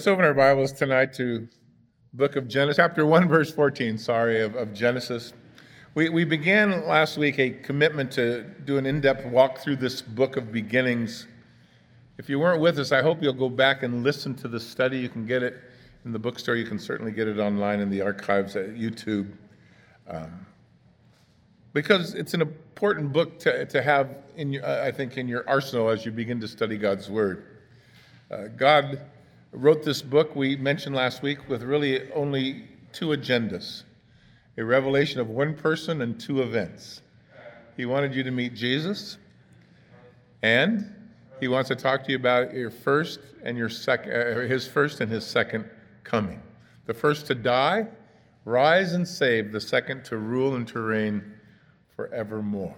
[0.00, 1.46] let's open our Bibles tonight to
[2.14, 5.34] book of Genesis, chapter 1, verse 14, sorry, of, of Genesis.
[5.94, 10.00] We, we began last week a commitment to do an in depth walk through this
[10.00, 11.26] book of beginnings.
[12.16, 14.98] If you weren't with us, I hope you'll go back and listen to the study.
[14.98, 15.60] You can get it
[16.06, 19.30] in the bookstore, you can certainly get it online in the archives at YouTube.
[20.08, 20.46] Um,
[21.74, 25.90] because it's an important book to, to have, in your, I think, in your arsenal
[25.90, 27.44] as you begin to study God's Word.
[28.30, 28.98] Uh, God
[29.52, 33.84] wrote this book we mentioned last week with really only two agendas
[34.58, 37.00] a revelation of one person and two events.
[37.76, 39.16] He wanted you to meet Jesus,
[40.42, 40.92] and
[41.38, 45.00] he wants to talk to you about your first and your second, uh, his first
[45.00, 45.64] and his second
[46.04, 46.42] coming.
[46.84, 47.86] The first to die,
[48.44, 51.32] rise and save, the second to rule and to reign
[51.96, 52.76] forevermore.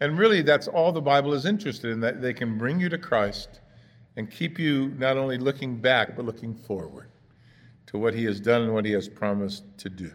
[0.00, 2.98] And really, that's all the Bible is interested in, that they can bring you to
[2.98, 3.60] Christ
[4.16, 7.08] and keep you not only looking back, but looking forward
[7.86, 10.10] to what he has done and what he has promised to do.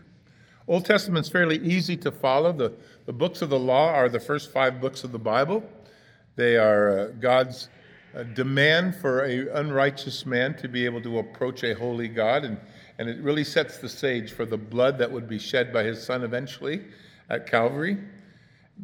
[0.67, 2.51] Old Testament's fairly easy to follow.
[2.51, 2.73] The,
[3.05, 5.63] the books of the law are the first five books of the Bible.
[6.35, 7.69] They are uh, God's
[8.15, 12.57] uh, demand for an unrighteous man to be able to approach a holy God, and,
[12.97, 16.03] and it really sets the stage for the blood that would be shed by his
[16.03, 16.85] son eventually
[17.29, 17.97] at Calvary.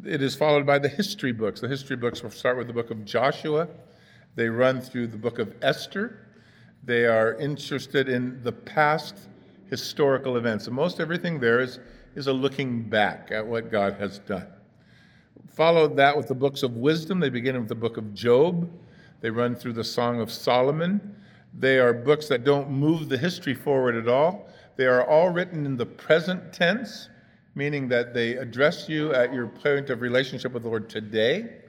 [0.04, 1.60] It is followed by the history books.
[1.60, 3.68] The history books will start with the book of Joshua,
[4.36, 6.28] they run through the book of Esther.
[6.84, 9.28] They are interested in the past
[9.68, 10.66] historical events.
[10.66, 11.80] And most everything there is,
[12.14, 14.46] is a looking back at what God has done.
[15.48, 17.18] Follow that with the books of wisdom.
[17.18, 18.70] They begin with the book of Job.
[19.22, 21.16] They run through the Song of Solomon.
[21.58, 24.48] They are books that don't move the history forward at all.
[24.76, 27.08] They are all written in the present tense,
[27.54, 31.62] meaning that they address you at your point of relationship with the Lord today.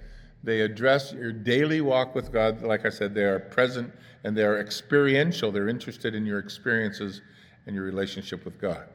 [0.47, 2.61] They address your daily walk with God.
[2.61, 3.91] Like I said, they are present
[4.23, 5.51] and they are experiential.
[5.51, 7.19] They're interested in your experiences
[7.65, 8.85] and your relationship with God.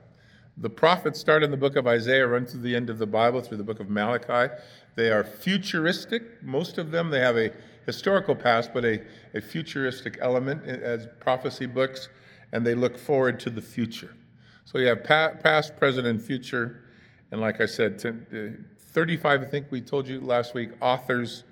[0.56, 3.42] The prophets start in the book of Isaiah, run through the end of the Bible,
[3.42, 4.50] through the book of Malachi.
[4.94, 6.42] They are futuristic.
[6.42, 7.50] Most of them, they have a
[7.84, 9.02] historical past, but a,
[9.34, 12.08] a futuristic element as prophecy books,
[12.52, 14.16] and they look forward to the future.
[14.64, 16.84] So you have past, present, and future.
[17.30, 18.00] And like I said,
[18.92, 21.44] 35, I think we told you last week, authors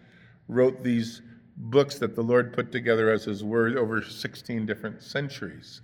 [0.49, 1.23] wrote these
[1.57, 5.83] books that the Lord put together as His Word over 16 different centuries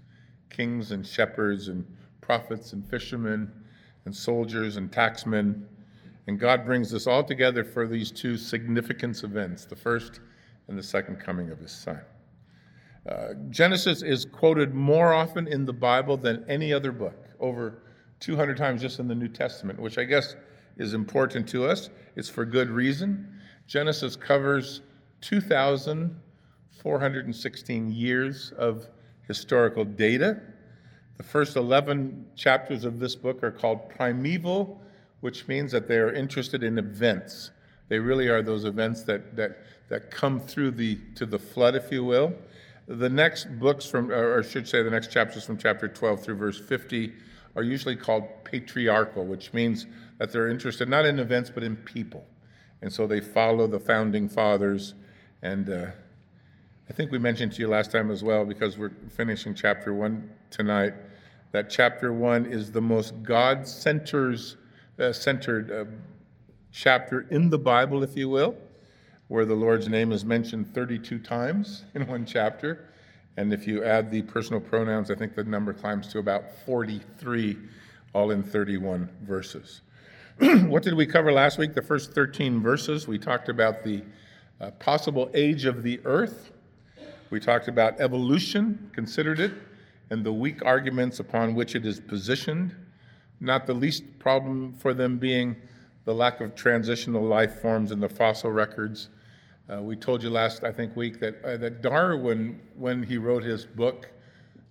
[0.49, 1.85] kings and shepherds and
[2.21, 3.53] prophets and fishermen
[4.05, 5.65] and soldiers and taxmen.
[6.29, 10.21] And God brings us all together for these two significant events the first
[10.69, 12.01] and the second coming of His Son.
[13.09, 17.83] Uh, Genesis is quoted more often in the Bible than any other book, over
[18.21, 20.35] 200 times just in the New Testament, which I guess
[20.77, 21.91] is important to us.
[22.17, 23.41] It's for good reason.
[23.67, 24.83] Genesis covers
[25.23, 28.87] 2,416 years of
[29.27, 30.41] historical data.
[31.17, 34.81] The first 11 chapters of this book are called primeval,
[35.21, 37.51] which means that they are interested in events.
[37.89, 41.91] They really are those events that, that, that come through the, to the flood, if
[41.91, 42.35] you will.
[42.89, 46.37] The next books from, or I should say, the next chapters from chapter 12 through
[46.37, 47.15] verse 50
[47.57, 49.87] are usually called patriarchal, which means
[50.19, 52.25] that they're interested not in events but in people.
[52.83, 54.95] And so they follow the founding fathers.
[55.43, 55.87] And uh,
[56.89, 60.31] I think we mentioned to you last time as well, because we're finishing chapter one
[60.51, 60.95] tonight,
[61.53, 64.57] that chapter one is the most God centers,
[64.99, 65.85] uh, centered uh,
[66.71, 68.55] chapter in the Bible, if you will,
[69.29, 72.91] where the Lord's name is mentioned 32 times in one chapter.
[73.37, 77.57] And if you add the personal pronouns, I think the number climbs to about 43,
[78.15, 79.83] all in 31 verses.
[80.39, 81.75] what did we cover last week?
[81.75, 83.07] The first 13 verses.
[83.07, 84.03] We talked about the
[84.61, 86.53] uh, possible age of the earth.
[87.31, 89.53] We talked about evolution, considered it,
[90.11, 92.75] and the weak arguments upon which it is positioned.
[93.41, 95.57] Not the least problem for them being
[96.05, 99.09] the lack of transitional life forms in the fossil records.
[99.69, 103.43] Uh, we told you last, I think, week that, uh, that Darwin, when he wrote
[103.43, 104.09] his book,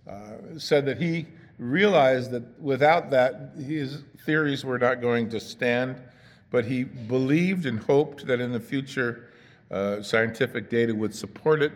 [0.09, 1.25] uh, said that he
[1.57, 6.01] realized that without that, his theories were not going to stand,
[6.49, 9.31] but he believed and hoped that in the future
[9.69, 11.73] uh, scientific data would support it.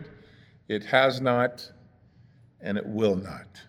[0.68, 1.70] It has not,
[2.62, 3.60] and it will not.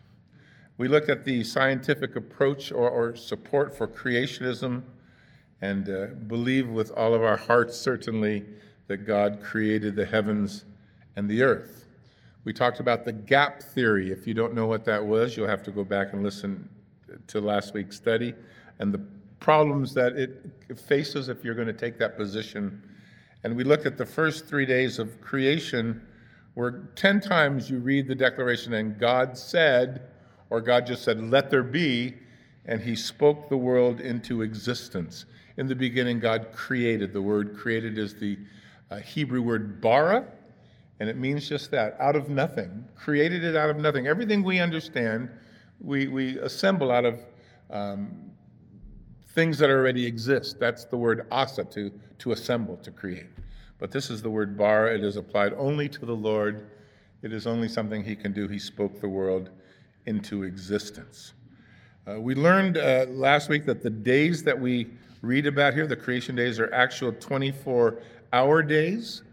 [0.77, 4.83] We looked at the scientific approach or, or support for creationism
[5.61, 8.45] and uh, believe with all of our hearts, certainly,
[8.87, 10.65] that God created the heavens
[11.15, 11.87] and the earth.
[12.43, 14.11] We talked about the gap theory.
[14.11, 16.67] If you don't know what that was, you'll have to go back and listen
[17.27, 18.33] to last week's study
[18.79, 19.01] and the
[19.39, 22.81] problems that it faces if you're going to take that position.
[23.43, 26.01] And we looked at the first three days of creation
[26.53, 30.09] where 10 times you read the declaration, and God said,
[30.49, 32.15] or God just said, let there be,
[32.65, 35.25] and he spoke the world into existence.
[35.57, 37.13] In the beginning, God created.
[37.13, 38.37] The word created is the
[38.91, 40.25] uh, Hebrew word bara,
[40.99, 42.85] and it means just that out of nothing.
[42.95, 44.05] Created it out of nothing.
[44.05, 45.29] Everything we understand,
[45.79, 47.19] we, we assemble out of
[47.71, 48.31] um,
[49.29, 50.59] things that already exist.
[50.59, 53.27] That's the word asa, to, to assemble, to create.
[53.79, 54.93] But this is the word bara.
[54.93, 56.69] It is applied only to the Lord.
[57.23, 58.47] It is only something he can do.
[58.47, 59.49] He spoke the world
[60.05, 61.33] into existence.
[62.07, 64.87] Uh, we learned uh, last week that the days that we
[65.21, 68.01] read about here, the creation days, are actual 24
[68.33, 69.23] hour days.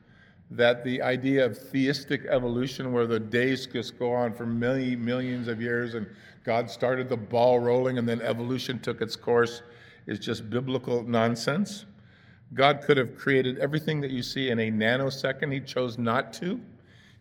[0.50, 5.46] That the idea of theistic evolution, where the days just go on for many millions
[5.46, 6.06] of years and
[6.42, 9.60] God started the ball rolling and then evolution took its course,
[10.06, 11.84] is just biblical nonsense.
[12.54, 15.52] God could have created everything that you see in a nanosecond.
[15.52, 16.58] He chose not to.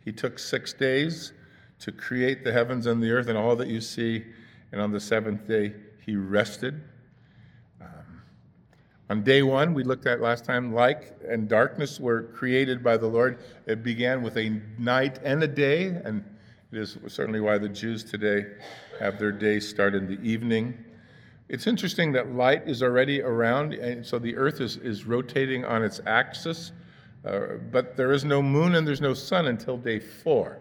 [0.05, 1.33] He took six days
[1.79, 4.25] to create the heavens and the earth and all that you see.
[4.71, 5.73] And on the seventh day,
[6.05, 6.81] he rested.
[9.09, 13.07] On day one, we looked at last time, light and darkness were created by the
[13.07, 13.39] Lord.
[13.65, 16.25] It began with a night and a day, and
[16.73, 18.45] it is certainly why the Jews today
[18.99, 20.77] have their day start in the evening.
[21.47, 25.83] It's interesting that light is already around, and so the Earth is, is rotating on
[25.83, 26.73] its axis,
[27.23, 30.59] uh, but there is no moon and there's no sun until day four.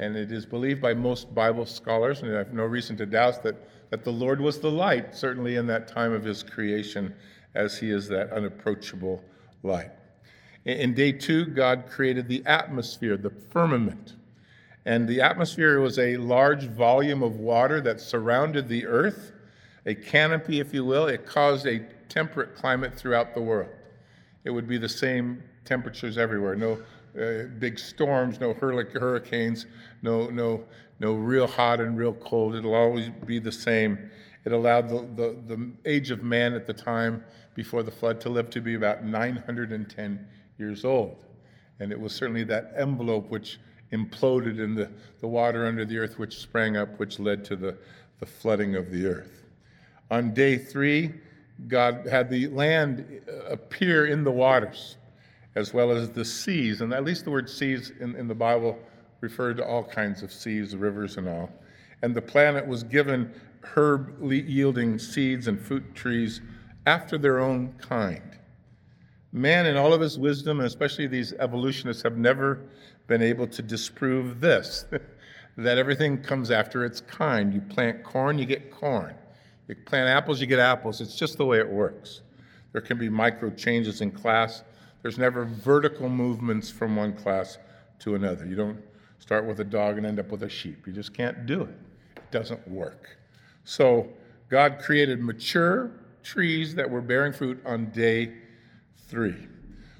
[0.00, 3.44] And it is believed by most Bible scholars, and I have no reason to doubt
[3.44, 3.54] that,
[3.90, 7.14] that the Lord was the light, certainly in that time of his creation,
[7.54, 9.22] as he is that unapproachable
[9.62, 9.90] light.
[10.64, 14.14] In, day two, God created the atmosphere, the firmament.
[14.84, 19.32] And the atmosphere was a large volume of water that surrounded the earth
[19.86, 21.06] a canopy, if you will.
[21.06, 23.70] It caused a temperate climate throughout the world.
[24.44, 26.54] It would be the same temperatures everywhere.
[26.54, 26.78] No
[27.20, 29.66] uh, big storms, no hurricanes,
[30.02, 30.64] no, no,
[31.00, 32.54] no real hot and real cold.
[32.54, 34.10] It'll always be the same.
[34.44, 38.28] It allowed the, the, the age of man at the time before the flood to
[38.28, 40.26] live to be about 910
[40.58, 41.24] years old.
[41.80, 43.58] And it was certainly that envelope which
[43.92, 44.90] imploded in the,
[45.20, 47.76] the water under the earth, which sprang up, which led to the,
[48.20, 49.42] the flooding of the earth.
[50.10, 51.12] On day three,
[51.68, 54.96] God had the land uh, appear in the waters
[55.54, 56.80] as well as the seas.
[56.80, 58.78] And at least the word seas in, in the Bible
[59.20, 61.50] referred to all kinds of seas, rivers, and all.
[62.02, 63.32] And the planet was given
[63.62, 66.40] herb yielding seeds and fruit trees
[66.86, 68.22] after their own kind.
[69.32, 72.60] Man, in all of his wisdom, and especially these evolutionists, have never
[73.06, 74.84] been able to disprove this
[75.56, 77.52] that everything comes after its kind.
[77.52, 79.14] You plant corn, you get corn.
[79.68, 81.00] You plant apples, you get apples.
[81.00, 82.20] It's just the way it works.
[82.72, 84.64] There can be micro changes in class.
[85.02, 87.58] There's never vertical movements from one class
[88.00, 88.46] to another.
[88.46, 88.82] You don't
[89.18, 90.86] start with a dog and end up with a sheep.
[90.86, 91.78] You just can't do it.
[92.16, 93.16] It doesn't work.
[93.64, 94.08] So
[94.48, 95.90] God created mature
[96.22, 98.32] trees that were bearing fruit on day
[99.08, 99.48] three.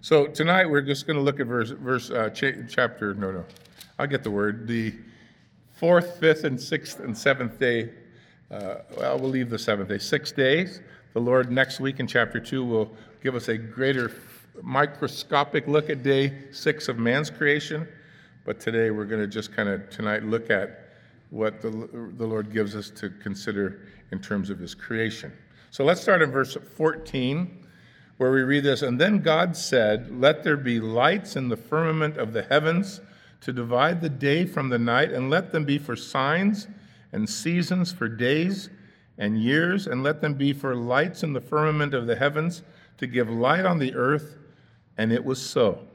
[0.00, 3.14] So tonight we're just going to look at verse, verse uh, chapter.
[3.14, 3.44] No, no,
[3.98, 4.66] I'll get the word.
[4.66, 4.94] The
[5.74, 7.90] fourth, fifth, and sixth and seventh day
[8.52, 9.96] uh, well, we'll leave the seventh day.
[9.96, 10.82] Six days.
[11.14, 14.12] The Lord next week in chapter 2 will give us a greater
[14.62, 17.88] microscopic look at day six of man's creation.
[18.44, 20.90] But today we're going to just kind of tonight look at
[21.30, 21.70] what the,
[22.18, 25.32] the Lord gives us to consider in terms of his creation.
[25.72, 27.66] So let's start in verse 14,
[28.18, 32.18] where we read this And then God said, Let there be lights in the firmament
[32.18, 33.00] of the heavens
[33.40, 36.68] to divide the day from the night, and let them be for signs
[37.10, 38.68] and seasons for days
[39.16, 42.62] and years, and let them be for lights in the firmament of the heavens
[42.98, 44.36] to give light on the earth.
[44.98, 45.86] And it was so.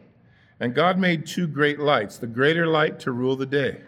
[0.60, 3.81] And God made two great lights the greater light to rule the day,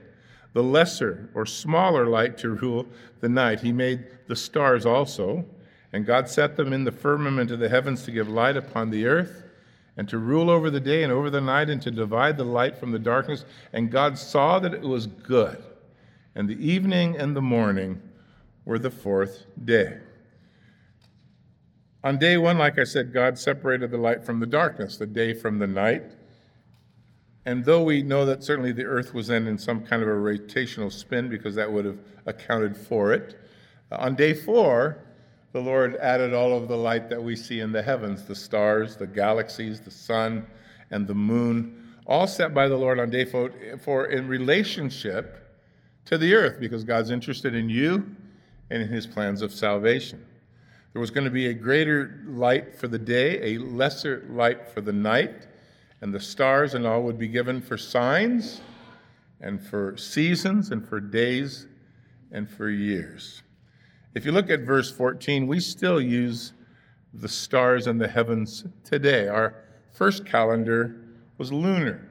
[0.53, 2.85] the lesser or smaller light to rule
[3.21, 3.61] the night.
[3.61, 5.47] He made the stars also.
[5.91, 9.05] And God set them in the firmament of the heavens to give light upon the
[9.07, 9.43] earth,
[9.97, 12.77] and to rule over the day and over the night, and to divide the light
[12.77, 13.43] from the darkness.
[13.73, 15.63] And God saw that it was good
[16.35, 18.01] and the evening and the morning
[18.63, 19.97] were the fourth day.
[22.01, 25.33] On day one, like I said, God separated the light from the darkness, the day
[25.33, 26.03] from the night.
[27.45, 30.11] And though we know that certainly the earth was then in some kind of a
[30.11, 33.37] rotational spin because that would have accounted for it,
[33.91, 35.03] uh, on day four,
[35.51, 38.95] the Lord added all of the light that we see in the heavens the stars,
[38.95, 40.45] the galaxies, the sun,
[40.91, 43.51] and the moon, all set by the Lord on day four,
[43.81, 45.59] for in relationship
[46.05, 48.15] to the earth because God's interested in you
[48.69, 50.25] and in his plans of salvation.
[50.93, 54.81] There was going to be a greater light for the day, a lesser light for
[54.81, 55.47] the night,
[56.01, 58.61] and the stars and all would be given for signs
[59.41, 61.67] and for seasons and for days
[62.31, 63.43] and for years.
[64.19, 66.51] If you look at verse 14, we still use
[67.13, 69.29] the stars and the heavens today.
[69.29, 71.05] Our first calendar
[71.37, 72.09] was lunar,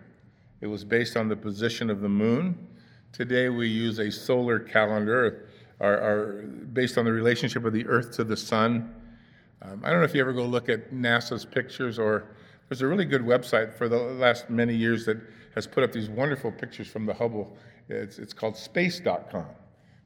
[0.62, 2.66] it was based on the position of the moon.
[3.12, 5.50] Today we use a solar calendar
[5.80, 6.32] our, our,
[6.72, 8.94] based on the relationship of the Earth to the sun.
[9.60, 12.34] Um, I don't know if you ever go look at NASA's pictures, or
[12.70, 15.18] there's a really good website for the last many years that
[15.54, 17.54] has put up these wonderful pictures from the Hubble.
[17.90, 19.44] It's, it's called space.com.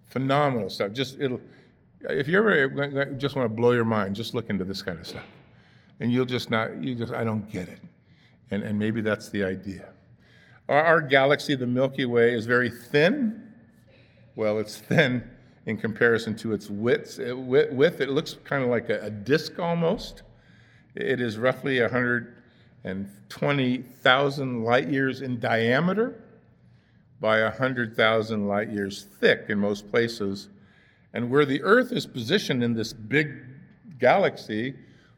[0.07, 0.93] Phenomenal stuff.
[0.93, 1.41] Just it'll,
[2.11, 5.07] if you ever just want to blow your mind, just look into this kind of
[5.07, 5.25] stuff.
[6.01, 7.81] And you'll just not, you just, I don't get it.
[8.51, 9.89] And, and maybe that's the idea.
[10.69, 13.49] Our, our galaxy, the Milky Way, is very thin.
[14.35, 15.23] Well, it's thin
[15.67, 17.21] in comparison to its width.
[17.21, 20.23] It, width, it looks kind of like a, a disk almost.
[20.95, 26.23] It is roughly 120,000 light years in diameter
[27.21, 30.49] by 100,000 light years thick in most places.
[31.15, 33.35] And where the Earth is positioned in this big
[33.99, 34.75] galaxy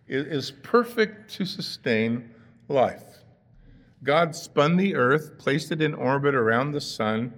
[0.08, 2.30] is perfect to sustain
[2.68, 3.22] life.
[4.02, 7.32] God spun the Earth, placed it in orbit around the sun,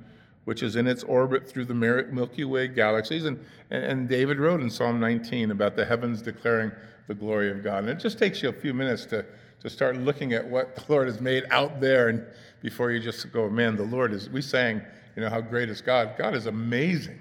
[0.45, 3.25] which is in its orbit through the Milky Way galaxies.
[3.25, 3.39] And,
[3.71, 6.73] and David wrote in Psalm 19 about the heavens declaring
[7.07, 7.81] the glory of God.
[7.81, 9.25] And it just takes you a few minutes to,
[9.61, 12.27] to start looking at what the Lord has made out there and
[12.63, 14.83] before you just go, man, the Lord is, we sang,
[15.15, 16.15] you know, how great is God.
[16.19, 17.21] God is amazing.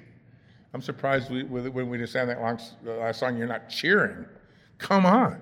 [0.75, 4.25] I'm surprised we, when we just sang that last uh, song, you're not cheering.
[4.77, 5.41] Come on.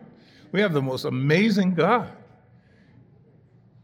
[0.51, 2.11] We have the most amazing God.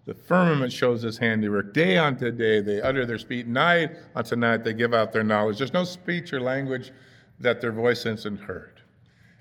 [0.05, 1.73] The firmament shows his handiwork.
[1.73, 3.47] Day unto day they utter their speech.
[3.47, 5.57] Night unto night they give out their knowledge.
[5.57, 6.91] There's no speech or language
[7.39, 8.83] that their voice isn't heard.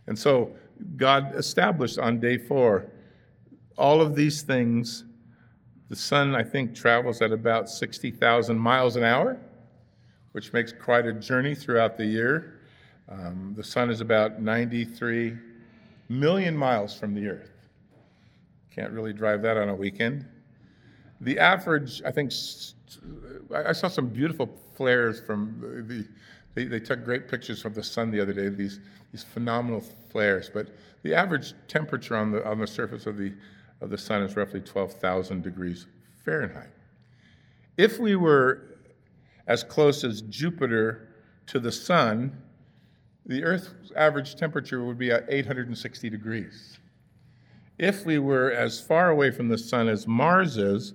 [0.07, 0.57] And so
[0.97, 2.91] God established on day four
[3.77, 5.05] all of these things.
[5.91, 9.39] The sun, I think, travels at about 60,000 miles an hour,
[10.39, 12.61] which makes quite a journey throughout the year.
[13.09, 15.37] Um, the sun is about 93
[16.09, 17.51] million miles from the earth.
[18.73, 20.25] Can't really drive that on a weekend.
[21.23, 22.31] The average, I think,
[23.53, 26.07] I saw some beautiful flares from the,
[26.55, 28.79] they, they took great pictures from the sun the other day, these,
[29.11, 30.49] these phenomenal flares.
[30.55, 30.69] But
[31.03, 33.33] the average temperature on the, on the surface of the,
[33.81, 35.87] of the sun is roughly 12,000 degrees
[36.25, 36.71] Fahrenheit.
[37.77, 38.78] If we were
[39.49, 41.09] as close as Jupiter
[41.47, 42.37] to the sun,
[43.27, 46.79] the Earth's average temperature would be at 860 degrees.
[47.79, 50.95] If we were as far away from the sun as Mars is,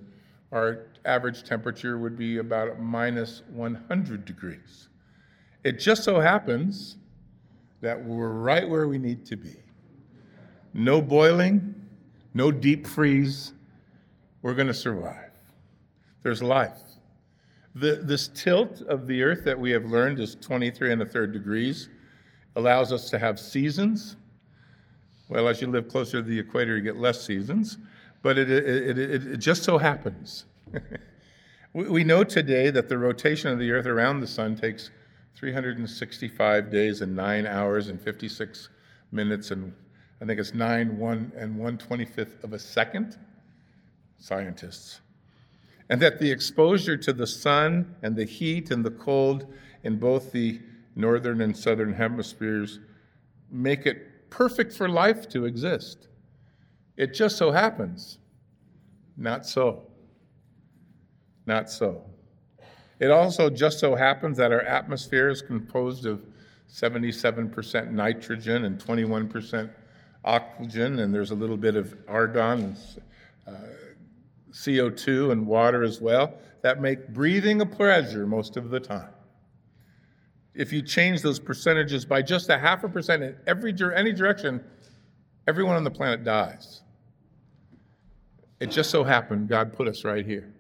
[0.52, 4.90] our average temperature would be about minus 100 degrees.
[5.64, 6.98] It just so happens
[7.82, 9.56] that we're right where we need to be.
[10.74, 11.74] No boiling,
[12.34, 13.54] no deep freeze.
[14.42, 15.32] We're going to survive.
[16.22, 16.93] There's life.
[17.76, 21.34] The, this tilt of the earth that we have learned is 23 and a third
[21.34, 21.90] degrees,
[22.56, 24.16] allows us to have seasons.
[25.28, 27.78] Well, as you live closer to the equator, you get less seasons.
[28.22, 30.46] But it, it, it, it just so happens.
[31.74, 34.92] we know today that the rotation of the Earth around the sun takes
[35.36, 38.70] 365 days and 9 hours and 56
[39.12, 39.74] minutes and
[40.22, 43.18] I think it's 9 1 and 125th of a second.
[44.20, 45.02] Scientists.
[45.94, 49.46] And that the exposure to the sun and the heat and the cold
[49.84, 50.60] in both the
[50.96, 52.80] northern and southern hemispheres
[53.52, 56.08] make it perfect for life to exist.
[56.98, 58.18] It just so happens.
[59.18, 59.84] Not so.
[61.46, 62.02] Not so.
[63.00, 66.26] It also just so happens that our atmosphere is composed of
[66.72, 69.70] 77% nitrogen and 21%
[70.26, 72.78] oxygen, and there's a little bit of argon and
[73.46, 73.52] uh,
[74.54, 79.10] CO2 and water as well that make breathing a pleasure most of the time.
[80.54, 84.64] If you change those percentages by just a half a percent in every any direction,
[85.48, 86.82] everyone on the planet dies.
[88.60, 90.54] It just so happened God put us right here.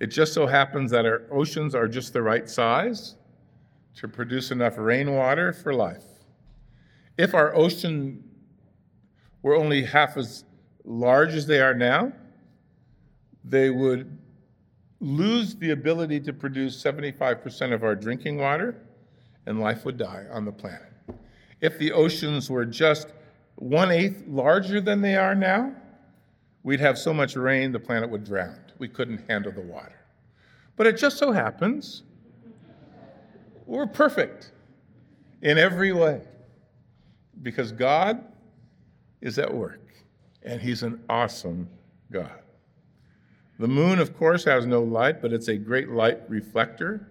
[0.00, 3.14] It just so happens that our oceans are just the right size
[3.96, 6.04] to produce enough rainwater for life.
[7.16, 8.24] If our ocean
[9.42, 10.44] were only half as
[10.86, 12.12] large as they are now,
[13.44, 14.16] they would
[15.00, 18.80] lose the ability to produce 75% of our drinking water,
[19.44, 20.92] and life would die on the planet.
[21.60, 23.08] If the oceans were just
[23.56, 25.72] one eighth larger than they are now,
[26.62, 28.58] we'd have so much rain the planet would drown.
[28.78, 30.00] We couldn't handle the water.
[30.76, 32.02] But it just so happens
[33.66, 34.52] we're perfect
[35.42, 36.20] in every way
[37.42, 38.24] because God
[39.20, 39.85] is at work
[40.46, 41.68] and He's an awesome
[42.10, 42.40] God.
[43.58, 47.08] The moon, of course, has no light, but it's a great light reflector.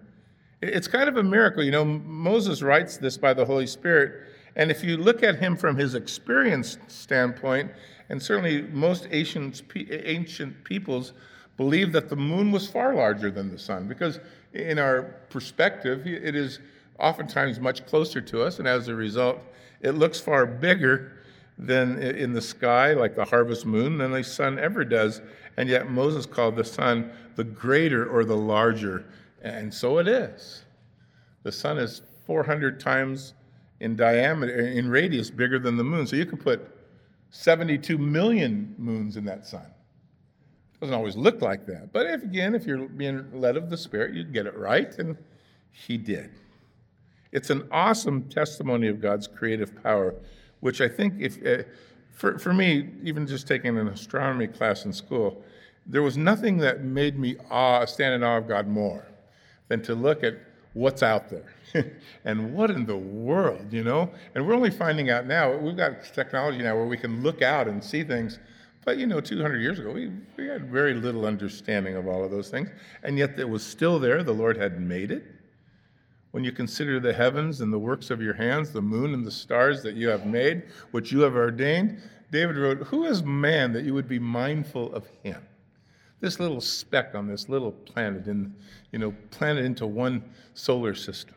[0.62, 1.62] It's kind of a miracle.
[1.62, 4.24] You know, Moses writes this by the Holy Spirit,
[4.54, 7.72] and if you look at him from his experience standpoint,
[8.08, 11.12] and certainly most ancient, ancient peoples
[11.56, 14.20] believe that the moon was far larger than the sun, because
[14.52, 16.60] in our perspective, it is
[16.98, 19.40] oftentimes much closer to us, and as a result,
[19.82, 21.12] it looks far bigger
[21.58, 25.22] than in the sky, like the harvest moon, than the sun ever does.
[25.56, 29.06] And yet Moses called the sun the greater or the larger.
[29.42, 30.64] And so it is.
[31.42, 33.34] The sun is 400 times
[33.80, 36.06] in diameter, in radius, bigger than the moon.
[36.06, 36.76] So you can put
[37.30, 39.66] 72 million moons in that sun.
[40.74, 41.92] It doesn't always look like that.
[41.92, 44.96] But if, again, if you're being led of the Spirit, you'd get it right.
[44.98, 45.16] And
[45.72, 46.30] he did.
[47.32, 50.14] It's an awesome testimony of God's creative power,
[50.60, 51.62] which I think, if uh,
[52.10, 55.44] for, for me, even just taking an astronomy class in school,
[55.86, 59.06] there was nothing that made me awe, stand in awe of God more
[59.68, 60.34] than to look at
[60.72, 61.54] what's out there
[62.24, 64.10] and what in the world, you know?
[64.34, 67.68] And we're only finding out now, we've got technology now where we can look out
[67.68, 68.38] and see things.
[68.84, 72.30] But, you know, 200 years ago, we, we had very little understanding of all of
[72.30, 72.68] those things.
[73.02, 74.22] And yet it was still there.
[74.22, 75.24] The Lord had made it.
[76.36, 79.30] When you consider the heavens and the works of your hands, the moon and the
[79.30, 81.98] stars that you have made, which you have ordained,
[82.30, 85.40] David wrote, Who is man that you would be mindful of him?
[86.20, 88.54] This little speck on this little planet, in,
[88.92, 90.22] you know, planet into one
[90.52, 91.34] solar system.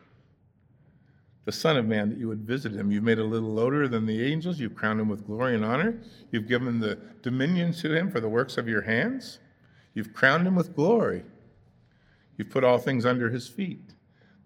[1.46, 2.92] The Son of Man, that you would visit him.
[2.92, 4.60] You've made a little lower than the angels.
[4.60, 5.98] You've crowned him with glory and honor.
[6.30, 9.38] You've given the dominion to him for the works of your hands.
[9.94, 11.24] You've crowned him with glory.
[12.36, 13.89] You've put all things under his feet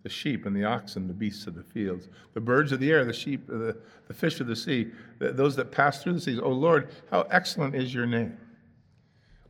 [0.04, 3.06] the sheep and the oxen, the beasts of the fields, the birds of the air,
[3.06, 6.38] the sheep, the, the fish of the sea, the, those that pass through the seas.
[6.40, 8.36] Oh Lord, how excellent is your name.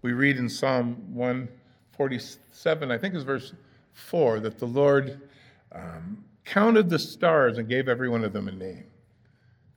[0.01, 3.53] We read in Psalm 147, I think it's verse
[3.95, 5.23] 4, that the Lord
[5.73, 8.87] um, counted the stars and gave every one of them a name.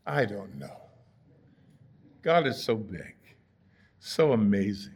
[0.05, 0.77] I don't know.
[2.21, 3.15] God is so big,
[3.99, 4.93] so amazing.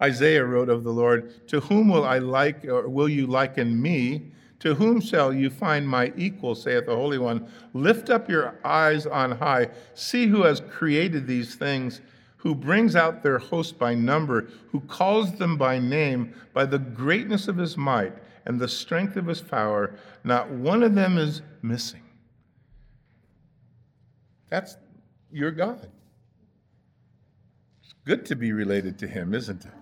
[0.00, 4.30] Isaiah wrote of the Lord, To whom will I like, or will you liken me?
[4.60, 7.50] To whom shall you find my equal, saith the Holy One?
[7.72, 9.70] Lift up your eyes on high.
[9.94, 12.02] See who has created these things,
[12.36, 17.48] who brings out their host by number, who calls them by name, by the greatness
[17.48, 18.12] of his might
[18.44, 19.94] and the strength of his power.
[20.24, 22.02] Not one of them is missing.
[24.50, 24.76] That's
[25.32, 25.88] your God.
[27.82, 29.72] It's good to be related to him, isn't it?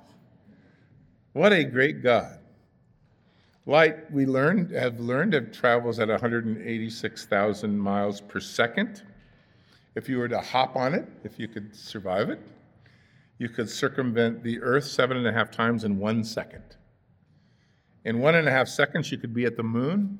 [1.32, 2.37] What a great God.
[3.68, 9.02] Light, we learned, have learned, it travels at 186,000 miles per second.
[9.94, 12.40] If you were to hop on it, if you could survive it,
[13.36, 16.62] you could circumvent the Earth seven and a half times in one second.
[18.06, 20.18] In one and a half seconds, you could be at the moon.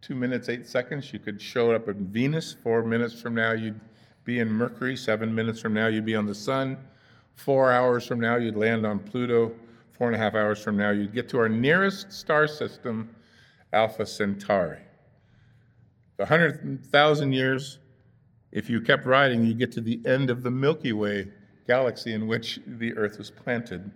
[0.00, 2.54] Two minutes, eight seconds, you could show up at Venus.
[2.62, 3.80] Four minutes from now, you'd
[4.22, 4.96] be in Mercury.
[4.96, 6.78] Seven minutes from now, you'd be on the sun.
[7.34, 9.56] Four hours from now, you'd land on Pluto
[9.96, 13.14] four and a half hours from now, you'd get to our nearest star system,
[13.72, 14.80] Alpha Centauri.
[16.16, 17.78] 100,000 years,
[18.52, 21.28] if you kept riding, you get to the end of the Milky Way
[21.66, 23.90] galaxy in which the Earth was planted.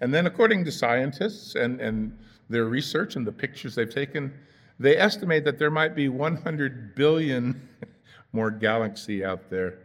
[0.00, 2.16] And then, according to scientists and, and
[2.48, 4.32] their research and the pictures they've taken,
[4.78, 7.68] they estimate that there might be 100 billion
[8.32, 9.78] more galaxy out there.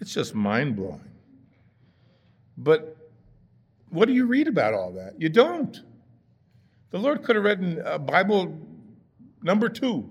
[0.00, 1.04] It's just mind blowing.
[2.56, 2.96] But
[3.90, 5.20] what do you read about all that?
[5.20, 5.80] You don't.
[6.90, 8.58] The Lord could have written a Bible
[9.42, 10.08] number two,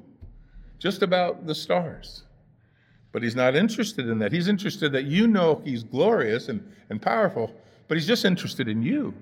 [0.78, 2.24] just about the stars.
[3.12, 4.32] But He's not interested in that.
[4.32, 7.54] He's interested that you know He's glorious and, and powerful,
[7.88, 9.14] but He's just interested in you.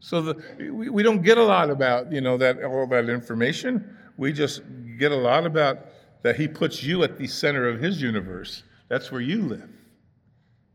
[0.00, 3.96] So the, we, we don't get a lot about, you know, that all that information.
[4.16, 4.62] We just
[4.98, 5.78] get a lot about
[6.22, 8.62] that He puts you at the center of His universe.
[8.88, 9.68] That's where you live.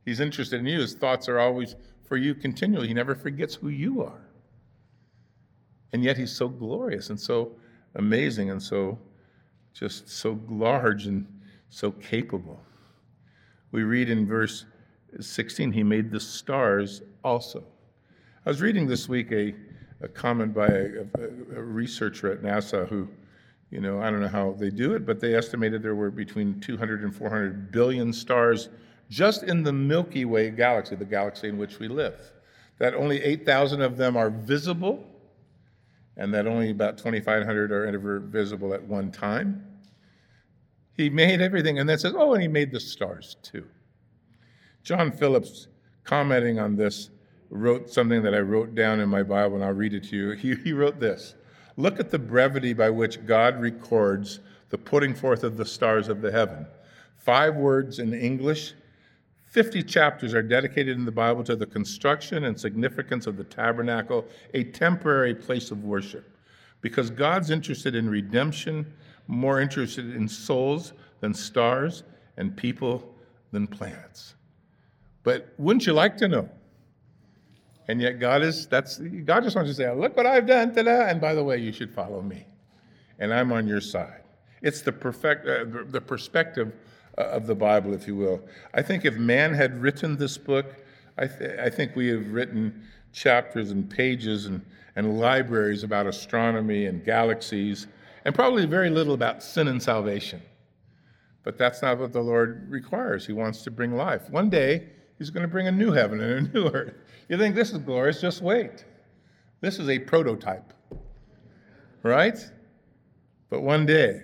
[0.06, 0.80] He's interested in you.
[0.80, 1.76] His thoughts are always
[2.08, 2.88] for you continually.
[2.88, 4.22] He never forgets who you are.
[5.94, 7.52] And yet he's so glorious and so
[7.96, 8.98] amazing and so
[9.74, 11.28] just so large and
[11.70, 12.60] so capable.
[13.72, 14.66] We read in verse
[15.20, 17.64] 16, he made the stars also.
[18.46, 19.54] I was reading this week a,
[20.02, 23.08] a comment by a, a, a researcher at NASA who,
[23.70, 26.60] you know, I don't know how they do it, but they estimated there were between
[26.60, 28.70] 200 and 400 billion stars
[29.10, 32.20] just in the Milky Way galaxy, the galaxy in which we live,
[32.80, 35.04] that only 8,000 of them are visible,
[36.16, 39.66] and that only about 2,500 are ever visible at one time.
[40.94, 43.68] He made everything, and then says, Oh, and he made the stars too.
[44.84, 45.68] John Phillips
[46.08, 47.12] commenting on this,
[47.50, 50.32] wrote something that I wrote down in my Bible, and I'll read it to you.
[50.32, 51.36] He, he wrote this
[51.76, 54.40] Look at the brevity by which God records
[54.70, 56.66] the putting forth of the stars of the heaven.
[57.18, 58.74] Five words in English.
[59.50, 64.26] 50 chapters are dedicated in the Bible to the construction and significance of the tabernacle,
[64.54, 66.38] a temporary place of worship.
[66.82, 68.86] Because God's interested in redemption,
[69.28, 72.04] more interested in souls than stars,
[72.36, 73.16] and people
[73.52, 74.36] than planets.
[75.24, 76.50] But wouldn't you like to know?
[77.88, 81.08] And yet God is, that's, God just wants to say, look what I've done, ta-da,
[81.08, 82.46] and by the way, you should follow me.
[83.20, 84.24] And I'm on your side.
[84.62, 86.74] It's the, perfect, uh, the perspective
[87.18, 88.42] Uh, of the Bible, if you will.
[88.74, 90.76] I think if man had written this book,
[91.18, 94.64] I, th- I think we have written chapters and pages and,
[94.96, 97.88] and libraries about astronomy and galaxies,
[98.26, 100.42] and probably very little about sin and salvation.
[101.44, 103.26] But that's not what the Lord requires.
[103.26, 104.30] He wants to bring life.
[104.30, 106.94] One day, He's going to bring a new heaven and a new earth.
[107.30, 108.22] You think this is glorious?
[108.22, 108.86] Just wait.
[109.62, 110.74] This is a prototype,
[112.04, 112.38] right?
[113.50, 114.24] But one day,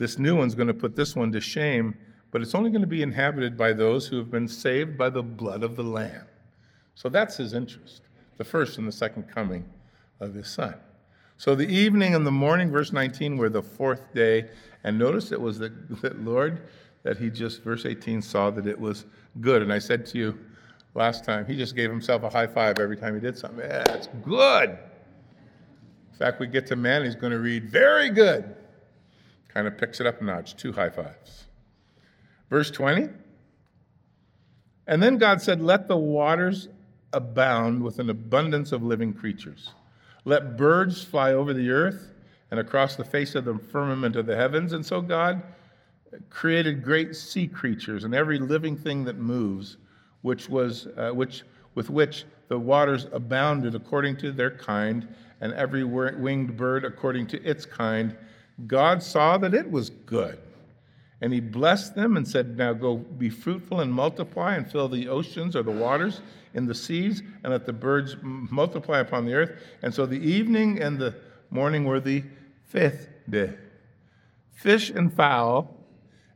[0.00, 1.94] this new one's going to put this one to shame,
[2.30, 5.22] but it's only going to be inhabited by those who have been saved by the
[5.22, 6.24] blood of the Lamb.
[6.94, 8.00] So that's his interest,
[8.38, 9.62] the first and the second coming
[10.18, 10.74] of his son.
[11.36, 14.48] So the evening and the morning, verse 19, were the fourth day.
[14.84, 15.70] And notice it was the,
[16.16, 16.62] Lord
[17.02, 19.04] that he just, verse 18, saw that it was
[19.42, 19.60] good.
[19.60, 20.38] And I said to you
[20.94, 23.60] last time, he just gave himself a high five every time he did something.
[23.60, 24.70] Yeah, that's good.
[24.70, 28.56] In fact, we get to man, he's going to read, very good
[29.52, 31.44] kind of picks it up a notch, two high fives.
[32.48, 33.08] Verse 20.
[34.86, 36.68] And then God said, Let the waters
[37.12, 39.70] abound with an abundance of living creatures.
[40.24, 42.12] Let birds fly over the earth
[42.50, 44.72] and across the face of the firmament of the heavens.
[44.72, 45.42] And so God
[46.28, 49.76] created great sea creatures and every living thing that moves,
[50.22, 51.42] which was, uh, which,
[51.74, 55.06] with which the waters abounded according to their kind,
[55.40, 58.16] and every winged bird according to its kind.
[58.66, 60.38] God saw that it was good.
[61.20, 65.08] And he blessed them and said, Now go be fruitful and multiply and fill the
[65.08, 66.22] oceans or the waters
[66.54, 69.62] in the seas, and let the birds multiply upon the earth.
[69.82, 71.14] And so the evening and the
[71.50, 72.24] morning were the
[72.66, 73.54] fifth day.
[74.52, 75.76] Fish and fowl,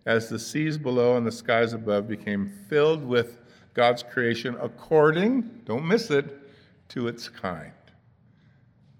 [0.07, 3.39] as the seas below and the skies above became filled with
[3.73, 6.41] God's creation according, don't miss it,
[6.91, 7.73] to its kind.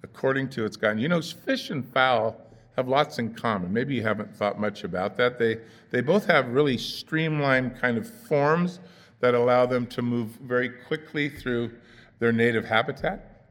[0.03, 1.01] According to its kind.
[1.01, 2.37] You know, fish and fowl
[2.77, 3.73] have lots in common.
[3.73, 5.39] Maybe you haven't thought much about that.
[5.39, 5.59] They,
[5.91, 8.81] they both have really streamlined kind of forms
[9.21, 11.73] that allow them to move very quickly through
[12.19, 13.47] their native habitat.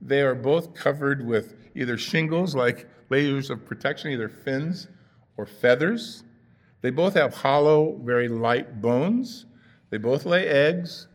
[0.00, 4.88] They are both covered with either shingles, like layers of protection, either fins
[5.36, 6.24] or feathers.
[6.82, 9.46] They both have hollow, very light bones.
[9.90, 11.08] They both lay eggs.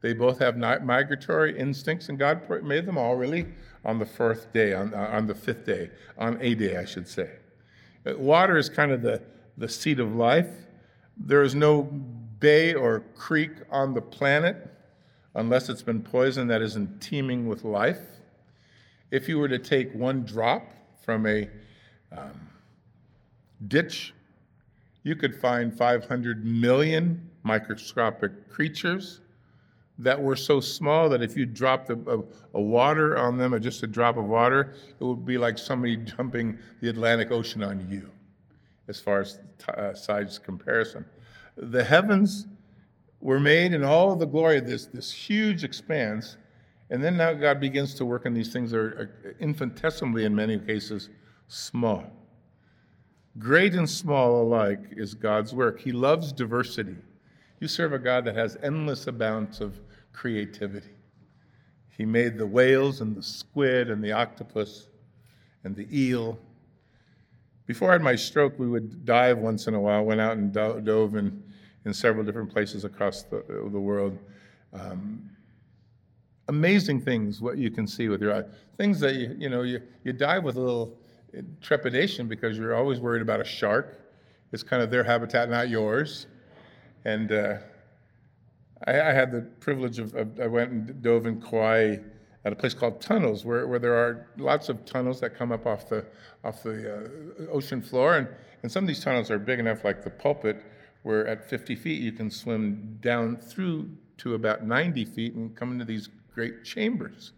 [0.00, 3.46] They both have migratory instincts, and God made them all really
[3.84, 7.08] on the fourth day, on, uh, on the fifth day, on a day, I should
[7.08, 7.30] say.
[8.06, 9.22] Uh, water is kind of the,
[9.56, 10.50] the seat of life.
[11.16, 14.68] There is no bay or creek on the planet
[15.34, 18.00] unless it's been poisoned that isn't teeming with life.
[19.10, 20.72] If you were to take one drop
[21.04, 21.48] from a
[22.16, 22.48] um,
[23.68, 24.14] ditch,
[25.02, 29.20] you could find 500 million microscopic creatures
[30.02, 32.18] that were so small that if you dropped a, a,
[32.54, 35.96] a, water on them, or just a drop of water, it would be like somebody
[36.16, 38.10] dumping the Atlantic Ocean on you,
[38.88, 41.04] as far as t- uh, size comparison.
[41.56, 42.46] The heavens
[43.20, 46.36] were made in all of the glory of this, this huge expanse,
[46.90, 50.58] and then now God begins to work on these things that are infinitesimally, in many
[50.58, 51.10] cases,
[51.46, 52.04] small.
[53.38, 55.80] Great and small alike is God's work.
[55.80, 56.96] He loves diversity.
[57.60, 59.78] You serve a God that has endless amounts of
[60.12, 60.90] creativity.
[61.96, 64.88] He made the whales and the squid and the octopus
[65.64, 66.38] and the eel.
[67.66, 70.52] Before I had my stroke, we would dive once in a while, went out and
[70.52, 71.42] dove in,
[71.84, 74.18] in several different places across the, the world.
[74.72, 75.30] Um,
[76.48, 78.44] amazing things what you can see with your eye.
[78.76, 80.98] Things that you, you know, you, you dive with a little
[81.60, 84.00] trepidation because you're always worried about a shark.
[84.52, 86.26] It's kind of their habitat, not yours.
[87.04, 87.58] And uh,
[88.86, 91.96] I, I, had the privilege of, of, I went and dove in Kauai
[92.44, 95.66] at a place called Tunnels, where, where there are lots of tunnels that come up
[95.66, 96.04] off the,
[96.44, 98.16] off the uh, ocean floor.
[98.16, 98.28] And,
[98.62, 100.64] and some of these tunnels are big enough, like the pulpit,
[101.02, 105.72] where at 50 feet you can swim down through to about 90 feet and come
[105.72, 107.32] into these great chambers.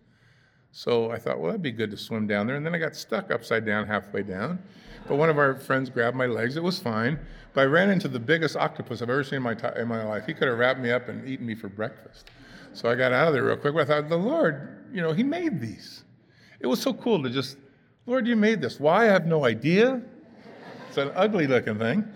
[0.72, 2.56] So I thought, well, that'd be good to swim down there.
[2.56, 4.58] And then I got stuck upside down halfway down.
[5.06, 6.56] But one of our friends grabbed my legs.
[6.56, 7.18] It was fine.
[7.52, 10.04] But I ran into the biggest octopus I've ever seen in my, t- in my
[10.04, 10.26] life.
[10.26, 12.30] He could have wrapped me up and eaten me for breakfast.
[12.72, 13.74] So I got out of there real quick.
[13.74, 16.04] But I thought, the Lord, you know, He made these.
[16.60, 17.58] It was so cool to just,
[18.06, 18.80] Lord, you made this.
[18.80, 19.02] Why?
[19.02, 20.02] I have no idea.
[20.88, 22.08] It's an ugly looking thing,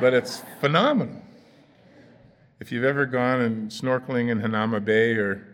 [0.00, 1.20] but it's phenomenal.
[2.60, 5.46] If you've ever gone and snorkeling in Hanauma Bay or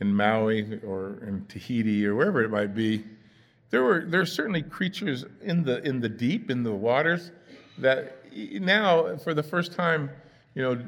[0.00, 3.04] in Maui or in Tahiti or wherever it might be,
[3.70, 7.32] there were there are certainly creatures in the in the deep in the waters
[7.78, 8.22] that
[8.60, 10.10] now for the first time,
[10.54, 10.80] you know,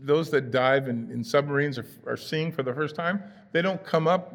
[0.00, 3.22] those that dive in, in submarines are, are seeing for the first time.
[3.52, 4.34] They don't come up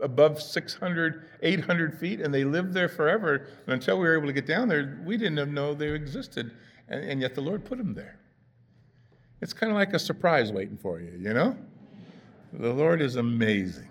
[0.00, 3.46] above 600, 800 feet, and they live there forever.
[3.66, 6.52] And until we were able to get down there, we didn't know they existed,
[6.88, 8.18] and, and yet the Lord put them there.
[9.40, 11.56] It's kind of like a surprise waiting for you, you know?
[12.52, 13.88] The Lord is amazing.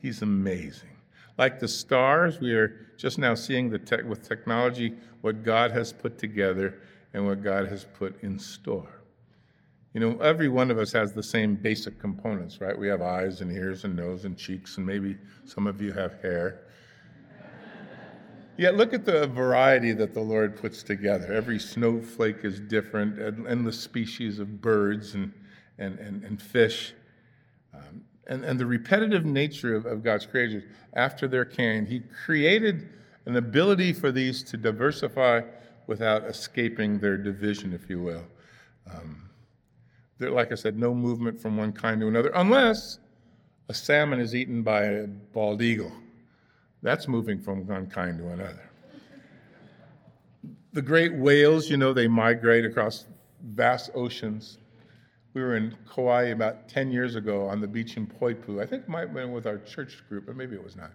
[0.00, 0.93] He's amazing.
[1.36, 6.80] Like the stars, we are just now seeing with technology what God has put together
[7.12, 9.00] and what God has put in store.
[9.94, 12.76] You know, every one of us has the same basic components, right?
[12.76, 16.20] We have eyes and ears and nose and cheeks, and maybe some of you have
[16.20, 16.60] hair.
[18.56, 21.32] Yet look at the variety that the Lord puts together.
[21.32, 23.18] Every snowflake is different,
[23.48, 25.32] endless species of birds and,
[25.78, 26.94] and, and, and fish.
[27.72, 32.88] Um, and, and the repetitive nature of, of God's creation, after they're canned, He created
[33.26, 35.42] an ability for these to diversify
[35.86, 38.24] without escaping their division, if you will.
[38.90, 39.28] Um,
[40.18, 42.98] there, like I said, no movement from one kind to another, unless
[43.68, 45.92] a salmon is eaten by a bald eagle.
[46.82, 48.70] That's moving from one kind to another.
[50.72, 53.06] The great whales, you know, they migrate across
[53.42, 54.58] vast oceans
[55.34, 58.62] we were in Kauai about 10 years ago on the beach in Poipu.
[58.62, 60.92] I think it might have been with our church group, but maybe it was not.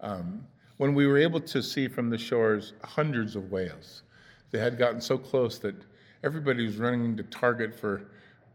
[0.00, 0.44] Um,
[0.76, 4.02] when we were able to see from the shores hundreds of whales.
[4.50, 5.74] They had gotten so close that
[6.22, 8.02] everybody was running to Target for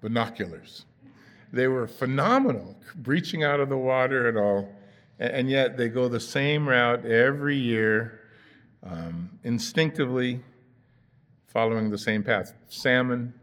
[0.02, 0.86] binoculars.
[1.54, 4.70] They were phenomenal, breaching out of the water and all,
[5.20, 8.22] and yet they go the same route every year,
[8.84, 10.42] um, instinctively
[11.48, 12.54] following the same path.
[12.68, 13.34] Salmon,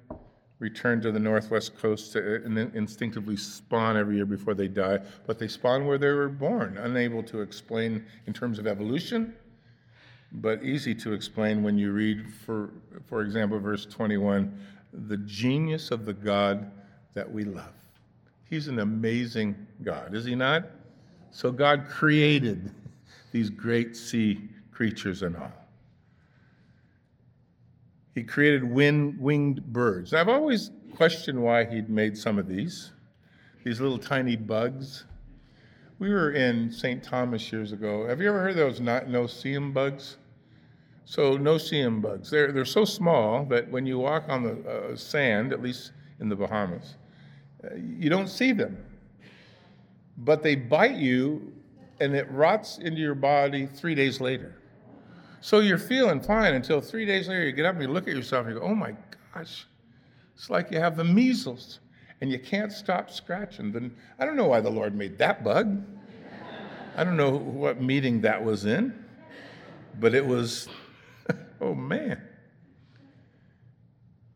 [0.59, 5.39] return to the northwest coast to, and instinctively spawn every year before they die, but
[5.39, 9.35] they spawn where they were born, unable to explain in terms of evolution,
[10.33, 12.71] but easy to explain when you read, for,
[13.07, 14.53] for example, verse 21
[15.07, 16.71] the genius of the God
[17.15, 17.75] that we love.
[18.49, 20.65] He's an amazing God, is he not?
[21.31, 22.73] So God created
[23.33, 24.41] these great sea
[24.73, 25.53] creatures and all.
[28.19, 30.13] He created winged birds.
[30.13, 32.91] I've always questioned why he'd made some of these,
[33.63, 35.05] these little tiny bugs.
[36.01, 37.01] We were in St.
[37.01, 38.09] Thomas years ago.
[38.09, 40.17] Have you ever heard of those no-see-um bugs?
[41.05, 45.53] So no-see-um bugs, they're, they're so small that when you walk on the uh, sand,
[45.53, 46.97] at least in the Bahamas,
[47.63, 48.85] uh, you don't see them.
[50.17, 51.53] But they bite you
[52.01, 54.58] and it rots into your body three days later.
[55.41, 58.15] So you're feeling fine until three days later you get up and you look at
[58.15, 58.95] yourself and you go, oh my
[59.35, 59.67] gosh,
[60.35, 61.81] it's like you have the measles
[62.21, 63.73] and you can't stop scratching.
[63.73, 65.85] Then I don't know why the Lord made that bug.
[66.97, 69.05] I don't know what meeting that was in,
[70.01, 70.69] but it was,
[71.61, 72.21] oh man.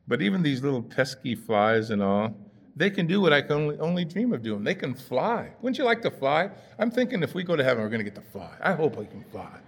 [0.07, 2.37] But even these little pesky flies and all,
[2.77, 4.63] they can do what I can only, only dream of doing.
[4.63, 5.51] They can fly.
[5.61, 6.51] Wouldn't you like to fly?
[6.79, 8.51] I'm thinking if we go to heaven, we're going to get to fly.
[8.61, 9.59] I hope we can fly.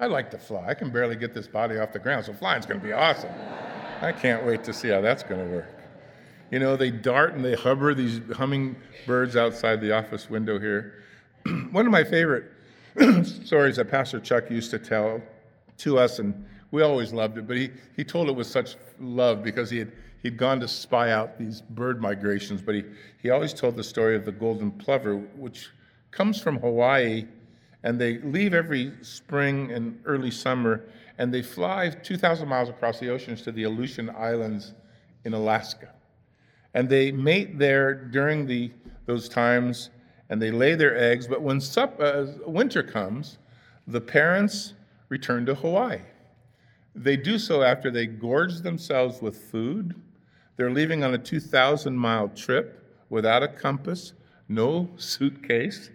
[0.00, 0.66] I like to fly.
[0.66, 3.30] I can barely get this body off the ground, so flying's going to be awesome.
[4.00, 5.68] I can't wait to see how that's going to work.
[6.50, 11.02] You know, they dart and they hover these hummingbirds outside the office window here.
[11.70, 12.50] One of my favorite
[13.24, 15.22] stories that Pastor Chuck used to tell
[15.78, 19.42] to us, and we always loved it, but he, he told it with such love
[19.42, 22.84] because he had he'd gone to spy out these bird migrations, but he,
[23.20, 25.70] he always told the story of the golden plover, which
[26.10, 27.26] comes from Hawaii
[27.84, 30.84] and they leave every spring and early summer,
[31.18, 34.74] and they fly 2,000 miles across the oceans to the Aleutian Islands
[35.24, 35.88] in Alaska.
[36.74, 38.70] And they mate there during the,
[39.06, 39.90] those times,
[40.30, 41.26] and they lay their eggs.
[41.26, 43.38] But when sup, uh, winter comes,
[43.86, 44.74] the parents
[45.08, 46.00] return to Hawaii.
[46.94, 49.94] They do so after they gorge themselves with food.
[50.56, 52.78] They're leaving on a 2,000 mile trip
[53.10, 54.12] without a compass,
[54.48, 55.90] no suitcase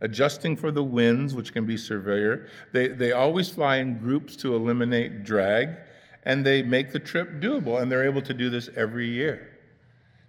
[0.00, 2.48] adjusting for the winds, which can be severe.
[2.72, 5.70] They, they always fly in groups to eliminate drag,
[6.24, 9.58] and they make the trip doable, and they're able to do this every year.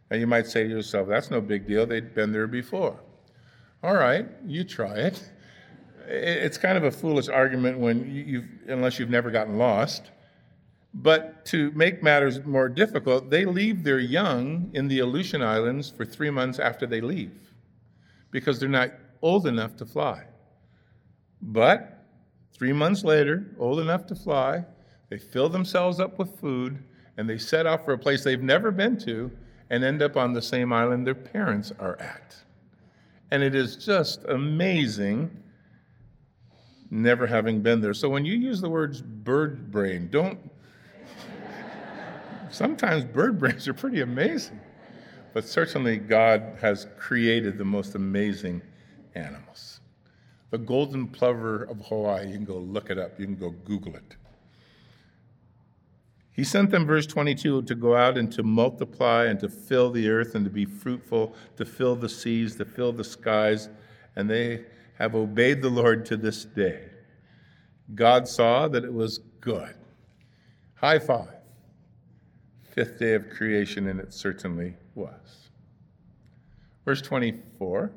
[0.10, 3.00] Now, you might say to yourself, that's no big deal, they've been there before.
[3.84, 5.32] All right, you try it.
[6.08, 10.12] It's kind of a foolish argument when you've, unless you've never gotten lost.
[10.94, 16.06] But to make matters more difficult, they leave their young in the Aleutian Islands for
[16.06, 17.54] three months after they leave
[18.32, 20.24] because they're not old enough to fly.
[21.42, 22.06] But
[22.54, 24.66] three months later, old enough to fly,
[25.10, 26.84] they fill themselves up with food
[27.18, 29.32] and they set off for a place they've never been to
[29.70, 32.36] and end up on the same island their parents are at.
[33.32, 35.44] And it is just amazing
[36.90, 37.94] never having been there.
[37.94, 40.40] So when you use the words bird brain, don't.
[42.50, 44.60] Sometimes bird brains are pretty amazing.
[45.34, 48.62] But certainly, God has created the most amazing
[49.18, 49.82] animals.
[50.52, 53.96] The golden plover of Hawaii, you can go look it up, you can go Google
[53.96, 54.16] it.
[56.32, 60.08] He sent them, verse 22, to go out and to multiply and to fill the
[60.08, 63.70] earth and to be fruitful, to fill the seas, to fill the skies,
[64.16, 64.66] and they
[65.00, 66.92] have obeyed the Lord to this day.
[67.96, 69.76] God saw that it was good.
[70.76, 71.34] High five.
[72.72, 75.50] Fifth day of creation, and it certainly was.
[76.86, 77.92] Verse 24.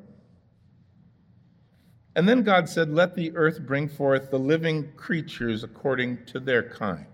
[2.16, 6.62] And then God said, Let the earth bring forth the living creatures according to their
[6.62, 7.06] kind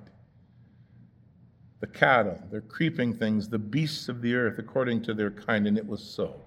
[1.81, 5.77] the cattle, the creeping things, the beasts of the earth according to their kind, and
[5.77, 6.41] it was so.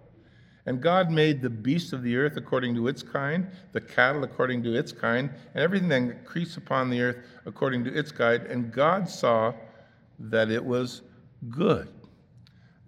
[0.66, 4.64] And God made the beasts of the earth according to its kind, the cattle according
[4.64, 8.44] to its kind, and everything that creeps upon the earth according to its kind.
[8.44, 9.54] And God saw
[10.20, 11.04] that it was
[11.50, 11.88] good.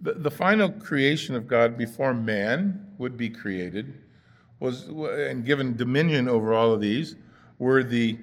[0.00, 4.01] The, the final creation of God before man would be created
[4.62, 7.16] was and given dominion over all of these
[7.58, 8.16] were the,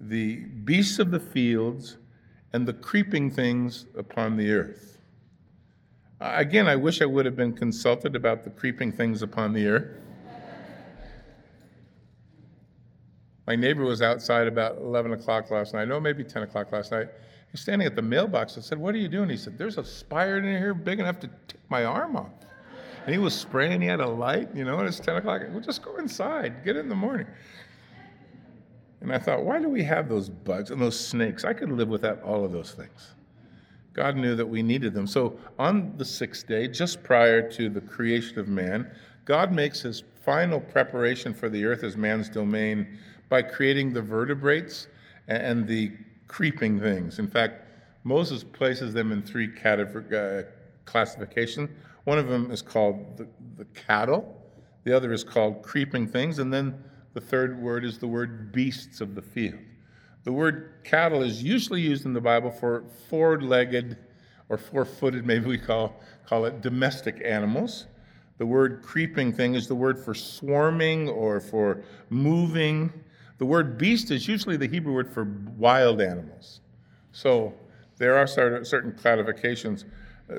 [0.00, 1.96] the beasts of the fields
[2.52, 4.98] and the creeping things upon the earth.
[6.20, 9.96] Again, I wish I would have been consulted about the creeping things upon the earth.
[13.46, 17.08] My neighbor was outside about 11 o'clock last night, no, maybe 10 o'clock last night.
[17.50, 18.58] He's standing at the mailbox.
[18.58, 19.30] I said, What are you doing?
[19.30, 22.28] He said, There's a spider in here big enough to take my arm off.
[23.08, 25.40] And he was spraying, he had a light, you know, and it's 10 o'clock.
[25.48, 27.26] We'll just go inside, get in the morning.
[29.00, 31.42] And I thought, why do we have those bugs and those snakes?
[31.42, 33.14] I could live without all of those things.
[33.94, 35.06] God knew that we needed them.
[35.06, 38.90] So on the sixth day, just prior to the creation of man,
[39.24, 42.98] God makes his final preparation for the earth as man's domain
[43.30, 44.86] by creating the vertebrates
[45.28, 45.92] and the
[46.26, 47.18] creeping things.
[47.18, 47.62] In fact,
[48.04, 50.42] Moses places them in three uh,
[50.88, 51.70] classifications.
[52.04, 54.34] One of them is called the, the cattle,
[54.84, 59.00] the other is called creeping things, and then the third word is the word beasts
[59.00, 59.58] of the field.
[60.24, 63.96] The word cattle is usually used in the Bible for four legged
[64.48, 67.86] or four footed, maybe we call, call it domestic animals.
[68.38, 72.92] The word creeping thing is the word for swarming or for moving.
[73.38, 75.24] The word beast is usually the Hebrew word for
[75.56, 76.60] wild animals.
[77.12, 77.52] So
[77.98, 79.84] there are certain classifications.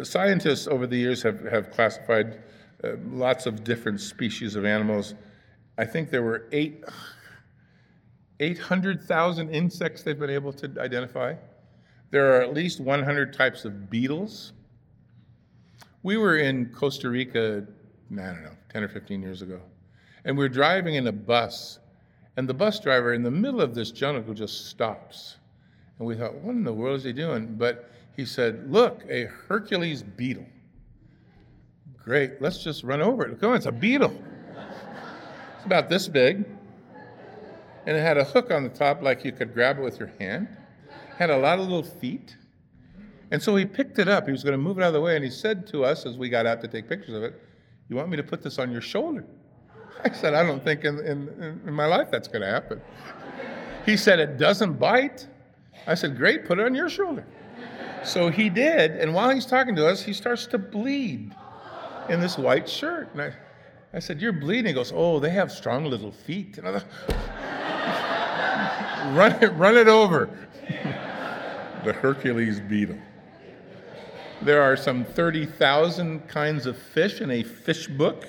[0.04, 2.43] Scientists over the years have, have classified
[2.84, 5.15] uh, lots of different species of animals
[5.80, 6.84] I think there were eight,
[8.41, 11.36] 800,000 insects they've been able to identify.
[12.12, 14.52] There are at least 100 types of beetles.
[16.04, 17.65] We were in Costa Rica,
[18.12, 19.62] I don't know, 10 or 15 years ago,
[20.25, 21.80] and we were driving in a bus,
[22.36, 25.38] and the bus driver in the middle of this jungle just stops.
[25.97, 27.56] And we thought, what in the world is he doing?
[27.56, 30.45] But he said, Look, a Hercules beetle.
[32.03, 33.39] Great, let's just run over it.
[33.39, 34.13] Come on, it's a beetle.
[35.55, 36.45] It's about this big.
[37.86, 40.12] And it had a hook on the top like you could grab it with your
[40.19, 40.49] hand.
[41.17, 42.36] Had a lot of little feet.
[43.32, 44.26] And so he picked it up.
[44.26, 45.15] He was going to move it out of the way.
[45.15, 47.41] And he said to us as we got out to take pictures of it,
[47.88, 49.24] You want me to put this on your shoulder?
[50.03, 52.82] I said, I don't think in, in, in my life that's going to happen.
[53.86, 55.26] He said, It doesn't bite.
[55.88, 57.26] I said, Great, put it on your shoulder.
[58.04, 58.91] So he did.
[58.91, 61.36] And while he's talking to us, he starts to bleed
[62.10, 63.10] in this white shirt.
[63.14, 63.34] And I,
[63.93, 64.68] I said, You're bleeding.
[64.68, 66.58] He goes, Oh, they have strong little feet.
[66.58, 66.86] And I thought,
[69.16, 70.30] run it, run it over.
[71.84, 72.97] the Hercules beetle.
[74.41, 78.26] There are some 30,000 kinds of fish in a fish book,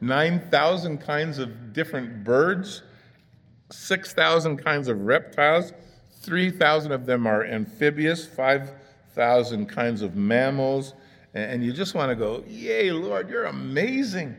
[0.00, 2.82] 9,000 kinds of different birds,
[3.70, 5.72] 6,000 kinds of reptiles,
[6.20, 8.26] 3,000 of them are amphibious,
[9.14, 10.94] 5,000 kinds of mammals.
[11.34, 14.36] And you just want to go, Yay, Lord, you're amazing.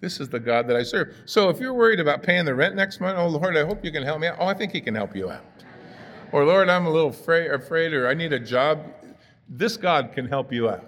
[0.00, 1.14] This is the God that I serve.
[1.26, 3.92] So if you're worried about paying the rent next month, oh Lord, I hope you
[3.92, 4.36] can help me out.
[4.40, 5.44] Oh, I think He can help you out.
[6.32, 8.80] Or Lord, I'm a little afraid, afraid or I need a job.
[9.48, 10.84] This God can help you out.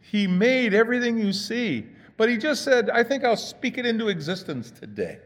[0.00, 1.86] He made everything you see,
[2.16, 5.18] but He just said, I think I'll speak it into existence today.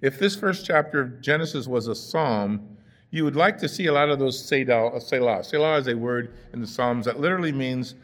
[0.00, 2.75] If this first chapter of Genesis was a psalm,
[3.16, 5.00] you would like to see a lot of those Selah.
[5.00, 7.94] Selah, Selah is a word in the Psalms that literally means,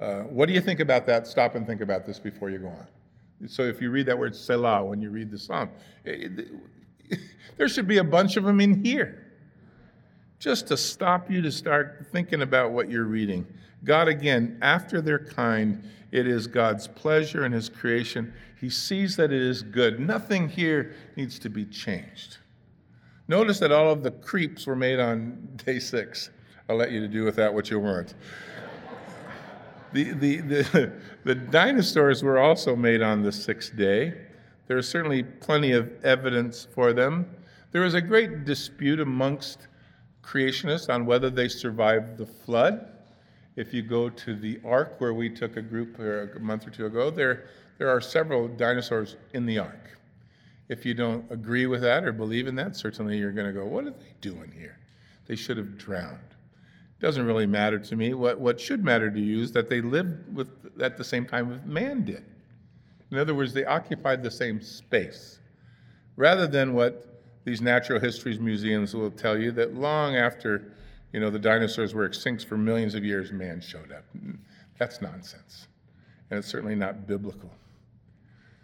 [0.00, 1.26] uh, what do you think about that?
[1.26, 2.86] Stop and think about this before you go on.
[3.46, 5.68] So if you read that word Selah when you read the Psalm,
[6.04, 6.48] it,
[7.10, 7.20] it,
[7.58, 9.26] there should be a bunch of them in here
[10.38, 13.46] just to stop you to start thinking about what you're reading.
[13.84, 18.32] God, again, after their kind, it is God's pleasure in His creation.
[18.58, 20.00] He sees that it is good.
[20.00, 22.38] Nothing here needs to be changed.
[23.28, 26.30] Notice that all of the creeps were made on day six.
[26.68, 28.14] I'll let you to do with that what you want.
[29.92, 30.92] The, the, the,
[31.24, 34.14] the dinosaurs were also made on the sixth day.
[34.66, 37.26] There is certainly plenty of evidence for them.
[37.72, 39.68] There is a great dispute amongst
[40.22, 42.88] creationists on whether they survived the flood.
[43.56, 46.70] If you go to the Ark, where we took a group uh, a month or
[46.70, 47.48] two ago, there,
[47.78, 49.98] there are several dinosaurs in the Ark.
[50.72, 53.66] If you don't agree with that or believe in that, certainly you're going to go,
[53.66, 54.78] What are they doing here?
[55.26, 56.18] They should have drowned.
[56.98, 58.14] It doesn't really matter to me.
[58.14, 60.48] What, what should matter to you is that they lived with,
[60.80, 62.24] at the same time as man did.
[63.10, 65.40] In other words, they occupied the same space.
[66.16, 70.72] Rather than what these natural histories museums will tell you that long after
[71.12, 74.04] you know, the dinosaurs were extinct for millions of years, man showed up.
[74.78, 75.68] That's nonsense.
[76.30, 77.50] And it's certainly not biblical.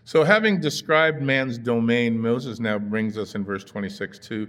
[0.09, 4.49] So, having described man's domain, Moses now brings us in verse 26 to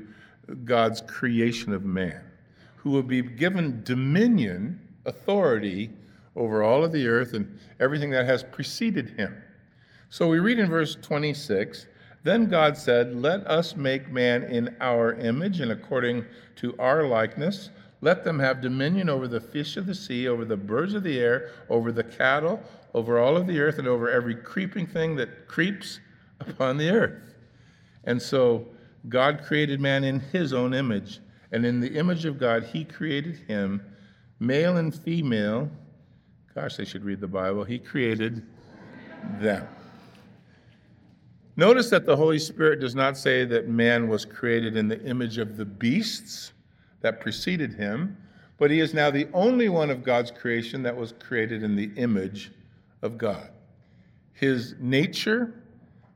[0.63, 2.21] God's creation of man,
[2.77, 5.89] who will be given dominion, authority
[6.37, 9.35] over all of the earth and everything that has preceded him.
[10.09, 11.87] So, we read in verse 26
[12.23, 16.23] Then God said, Let us make man in our image and according
[16.55, 17.69] to our likeness.
[17.99, 21.19] Let them have dominion over the fish of the sea, over the birds of the
[21.19, 22.63] air, over the cattle
[22.93, 25.99] over all of the earth and over every creeping thing that creeps
[26.39, 27.35] upon the earth.
[28.05, 28.67] And so
[29.07, 31.19] God created man in his own image.
[31.51, 33.81] And in the image of God, he created him,
[34.39, 35.69] male and female.
[36.53, 37.63] Gosh, they should read the Bible.
[37.63, 38.45] He created
[39.39, 39.67] them.
[41.55, 45.37] Notice that the Holy Spirit does not say that man was created in the image
[45.37, 46.53] of the beasts
[47.01, 48.15] that preceded him,
[48.57, 51.91] but he is now the only one of God's creation that was created in the
[51.97, 52.51] image
[53.01, 53.49] of God.
[54.33, 55.63] His nature,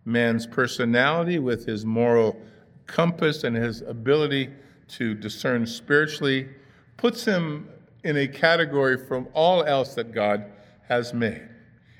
[0.05, 2.39] man's personality with his moral
[2.85, 4.49] compass and his ability
[4.89, 6.49] to discern spiritually,
[6.97, 7.67] puts him
[8.03, 10.45] in a category from all else that God
[10.87, 11.47] has made.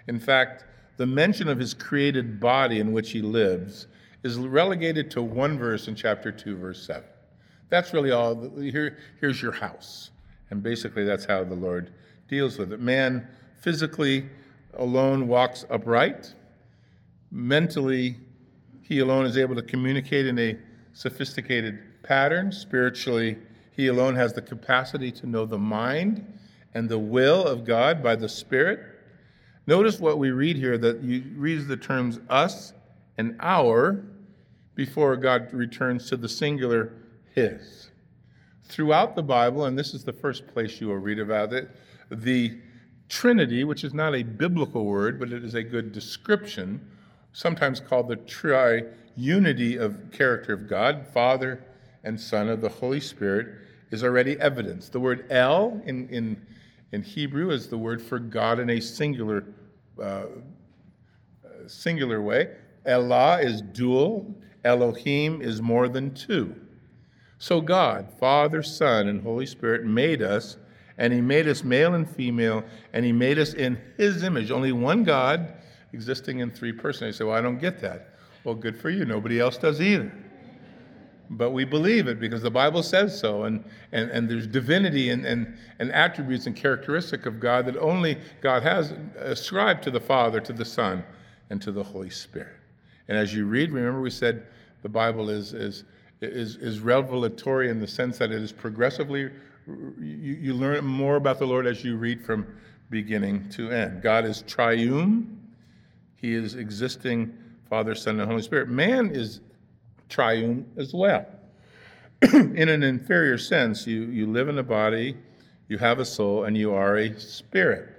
[0.07, 0.65] In fact,
[0.97, 3.88] the mention of his created body in which he lives
[4.23, 7.03] is relegated to one verse in chapter 2, verse 7.
[7.69, 8.49] That's really all.
[8.59, 10.11] Here, here's your house.
[10.49, 11.91] And basically, that's how the Lord
[12.27, 12.79] deals with it.
[12.79, 13.27] Man
[13.59, 14.29] physically
[14.78, 16.34] alone walks upright.
[17.32, 18.17] Mentally,
[18.82, 20.57] he alone is able to communicate in a
[20.93, 22.51] sophisticated pattern.
[22.51, 23.38] Spiritually,
[23.71, 26.26] he alone has the capacity to know the mind
[26.74, 28.80] and the will of God by the Spirit.
[29.65, 32.74] Notice what we read here that you read the terms us
[33.17, 34.03] and our
[34.76, 36.91] before God returns to the singular
[37.34, 37.89] his.
[38.65, 41.69] Throughout the Bible, and this is the first place you will read about it,
[42.09, 42.59] the
[43.09, 46.81] Trinity, which is not a biblical word, but it is a good description,
[47.31, 51.63] sometimes called the triunity of character of God, Father
[52.03, 53.47] and Son of the Holy Spirit,
[53.91, 54.89] is already evidence.
[54.89, 56.41] The word El in, in,
[56.91, 59.45] in Hebrew is the word for God in a singular,
[60.01, 60.25] uh,
[61.67, 62.55] singular way.
[62.85, 64.33] Elah is dual,
[64.63, 66.55] Elohim is more than two.
[67.37, 70.57] So God, Father, Son, and Holy Spirit made us
[70.97, 72.63] and he made us male and female,
[72.93, 74.51] and he made us in his image.
[74.51, 75.53] Only one God
[75.93, 77.07] existing in three persons.
[77.07, 78.15] You say, Well, I don't get that.
[78.43, 79.05] Well, good for you.
[79.05, 80.11] Nobody else does either.
[81.29, 85.25] But we believe it because the Bible says so, and, and, and there's divinity and,
[85.25, 90.39] and, and attributes and characteristic of God that only God has ascribed to the Father,
[90.41, 91.03] to the Son,
[91.49, 92.57] and to the Holy Spirit.
[93.07, 94.45] And as you read, remember we said
[94.81, 95.85] the Bible is, is,
[96.21, 99.31] is, is revelatory in the sense that it is progressively
[99.68, 102.47] you, you learn more about the Lord as you read from
[102.89, 104.01] beginning to end.
[104.01, 105.39] God is triune,
[106.16, 107.38] He is existing
[107.70, 108.70] Father, Son, and Holy Spirit.
[108.70, 109.41] Man is
[110.09, 111.26] triune as well.
[112.34, 115.18] in an inferior sense, you, you live in a body,
[115.68, 117.89] you have a soul, and you are a spirit.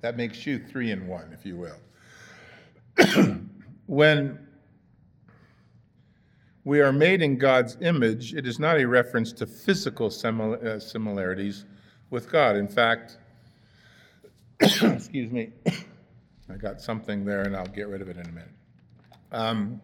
[0.00, 1.76] That makes you three in one, if you will.
[3.86, 4.38] when
[6.64, 11.64] we are made in God's image, it is not a reference to physical uh, similarities
[12.10, 12.56] with God.
[12.56, 13.18] In fact,
[14.60, 15.50] excuse me,
[16.48, 18.48] I got something there and I'll get rid of it in a minute.
[19.32, 19.80] Um,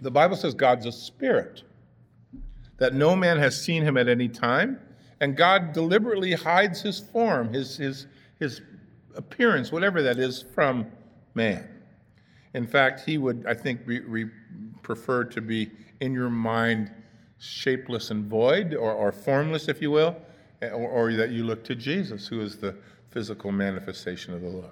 [0.00, 1.62] The Bible says God's a spirit,
[2.78, 4.78] that no man has seen him at any time,
[5.20, 8.06] and God deliberately hides his form, his, his,
[8.38, 8.62] his
[9.14, 10.86] appearance, whatever that is, from
[11.34, 11.68] man.
[12.54, 14.30] In fact, he would, I think, re, re,
[14.82, 15.70] prefer to be
[16.00, 16.90] in your mind
[17.38, 20.16] shapeless and void, or, or formless, if you will,
[20.62, 22.76] or, or that you look to Jesus, who is the
[23.10, 24.70] physical manifestation of the Lord.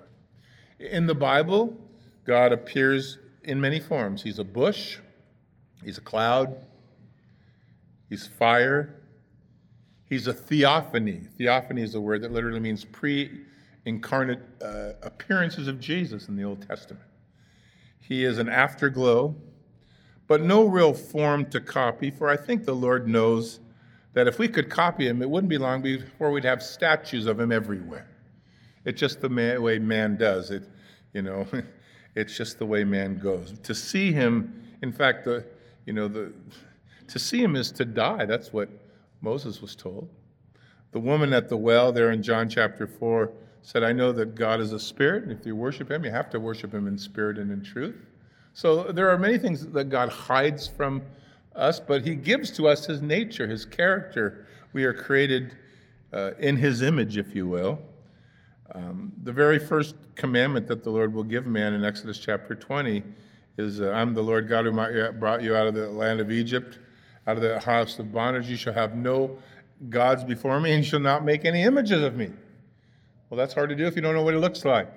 [0.79, 1.77] In the Bible,
[2.25, 4.23] God appears in many forms.
[4.23, 4.99] He's a bush,
[5.83, 6.55] he's a cloud,
[8.09, 9.03] he's fire,
[10.05, 11.23] he's a theophany.
[11.37, 13.45] Theophany is a word that literally means pre
[13.87, 17.05] incarnate uh, appearances of Jesus in the Old Testament.
[18.01, 19.35] He is an afterglow,
[20.29, 23.59] but no real form to copy, for I think the Lord knows
[24.13, 27.41] that if we could copy him, it wouldn't be long before we'd have statues of
[27.41, 28.07] him everywhere.
[28.85, 30.65] It's just the man, way man does it,
[31.13, 31.47] you know.
[32.15, 33.59] it's just the way man goes.
[33.63, 35.45] To see him, in fact, the
[35.87, 36.33] you know the
[37.09, 38.27] to see him is to die.
[38.27, 38.69] That's what
[39.21, 40.09] Moses was told.
[40.93, 44.61] The woman at the well there in John chapter four said, "I know that God
[44.61, 47.39] is a spirit, and if you worship Him, you have to worship Him in spirit
[47.39, 48.08] and in truth."
[48.53, 51.03] So there are many things that God hides from
[51.55, 54.47] us, but He gives to us His nature, His character.
[54.73, 55.57] We are created
[56.13, 57.79] uh, in His image, if you will.
[58.75, 63.03] Um, the very first commandment that the Lord will give man in Exodus chapter 20
[63.57, 64.73] is uh, I'm the Lord God who
[65.13, 66.79] brought you out of the land of Egypt,
[67.27, 68.49] out of the house of bondage.
[68.49, 69.39] You shall have no
[69.89, 72.31] gods before me, and you shall not make any images of me.
[73.31, 74.93] Well, that's hard to do if you don't know what it looks like.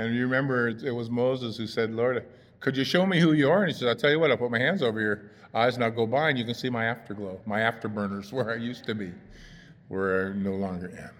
[0.00, 2.24] And you remember it was Moses who said, Lord,
[2.60, 3.64] could you show me who you are?
[3.64, 5.84] And he said, I'll tell you what, I'll put my hands over your eyes and
[5.84, 8.94] I'll go by and you can see my afterglow, my afterburners, where I used to
[8.94, 9.12] be,
[9.88, 11.10] where I no longer am.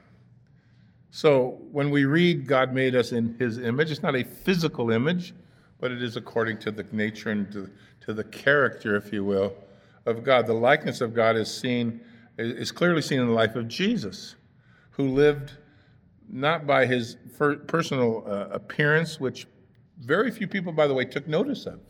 [1.11, 5.35] So when we read God made us in his image, it's not a physical image,
[5.79, 7.69] but it is according to the nature and to,
[8.07, 9.53] to the character, if you will,
[10.07, 10.47] of God.
[10.47, 12.01] The likeness of God is seen,
[12.39, 14.37] is clearly seen in the life of Jesus,
[14.93, 15.53] who lived
[16.33, 17.17] not by his
[17.67, 19.47] personal uh, appearance, which
[19.99, 21.81] very few people, by the way, took notice of,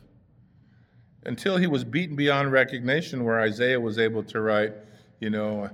[1.25, 4.73] until he was beaten beyond recognition, where Isaiah was able to write,
[5.21, 5.71] you know,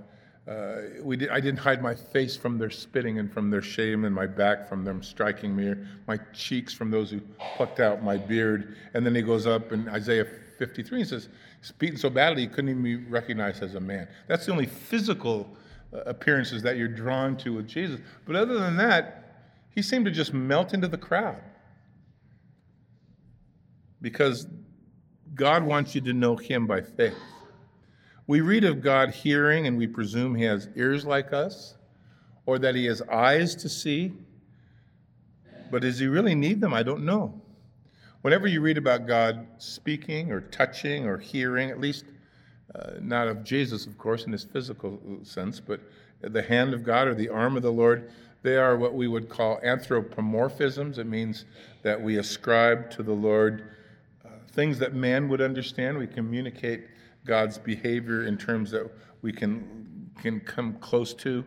[0.49, 4.15] uh, we I didn't hide my face from their spitting and from their shame, and
[4.15, 5.75] my back from them striking me,
[6.07, 7.21] my cheeks from those who
[7.57, 8.77] plucked out my beard.
[8.95, 10.27] And then he goes up in Isaiah
[10.59, 11.29] 53 and says,
[11.61, 14.07] He's beaten so badly he couldn't even be recognized as a man.
[14.29, 15.49] That's the only physical
[16.05, 18.01] appearances that you're drawn to with Jesus.
[18.27, 19.23] But other than that,
[19.71, 21.41] he seemed to just melt into the crowd.
[24.01, 24.47] Because
[25.35, 27.17] God wants you to know him by faith.
[28.27, 31.77] We read of God hearing, and we presume he has ears like us,
[32.45, 34.13] or that he has eyes to see.
[35.71, 36.75] But does he really need them?
[36.75, 37.41] I don't know.
[38.23, 42.05] Whenever you read about God speaking or touching or hearing, at least
[42.77, 45.81] uh, not of Jesus, of course, in his physical sense, but
[46.21, 48.11] the hand of God or the arm of the Lord,
[48.43, 50.99] they are what we would call anthropomorphisms.
[50.99, 51.45] It means
[51.83, 53.71] that we ascribe to the Lord
[54.25, 55.99] uh, things that man would understand.
[55.99, 56.87] We communicate
[57.25, 58.91] God's behavior in terms that
[59.23, 59.87] we can
[60.21, 61.45] can come close to.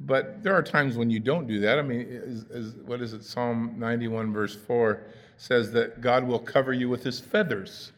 [0.00, 1.78] But there are times when you don't do that.
[1.78, 3.22] I mean, is, is, what is it?
[3.22, 5.02] Psalm 91, verse 4
[5.36, 7.92] says that God will cover you with his feathers.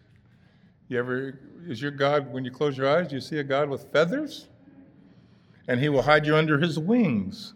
[0.93, 3.71] You ever, is your God, when you close your eyes, do you see a God
[3.71, 4.49] with feathers?
[5.67, 7.55] And he will hide you under his wings.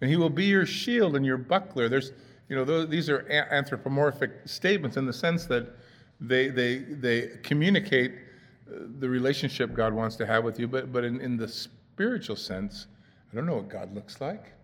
[0.00, 1.90] And he will be your shield and your buckler.
[1.90, 2.12] There's,
[2.48, 5.76] you know, those, these are anthropomorphic statements in the sense that
[6.18, 8.14] they, they, they communicate
[8.66, 12.86] the relationship God wants to have with you, but, but in, in the spiritual sense,
[13.30, 14.54] I don't know what God looks like.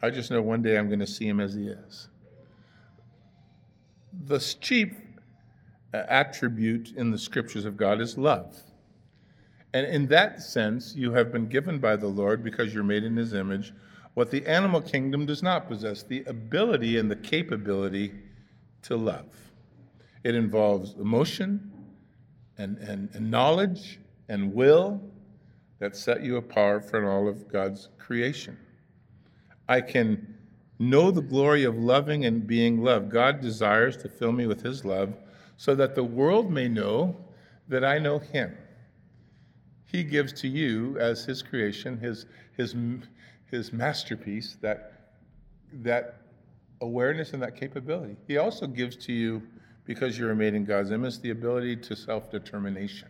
[0.00, 2.08] I just know one day I'm going to see him as he is.
[4.24, 4.38] The uh,
[5.92, 8.62] attribute in the scriptures of God is love.
[9.74, 13.16] And in that sense, you have been given by the Lord, because you're made in
[13.16, 13.72] his image,
[14.14, 18.12] what the animal kingdom does not possess the ability and the capability
[18.82, 19.26] to love.
[20.24, 21.70] It involves emotion,
[22.58, 25.00] and, and, and knowledge and will
[25.78, 28.58] that set you apart from all of God's creation.
[29.68, 30.34] I can
[30.78, 33.10] know the glory of loving and being loved.
[33.10, 35.14] God desires to fill me with his love
[35.58, 37.14] so that the world may know
[37.68, 38.56] that I know him.
[39.84, 42.74] He gives to you as his creation, his, his,
[43.50, 45.10] his masterpiece, that,
[45.82, 46.22] that
[46.80, 48.16] awareness and that capability.
[48.26, 49.42] He also gives to you
[49.84, 53.08] because you're made in God's image, the ability to self-determination.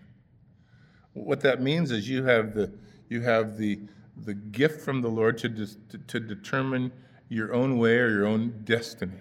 [1.12, 2.72] What that means is you have the
[3.08, 3.80] you have the
[4.24, 6.92] the gift from the Lord to, to, to determine
[7.28, 9.20] your own way or your own destiny.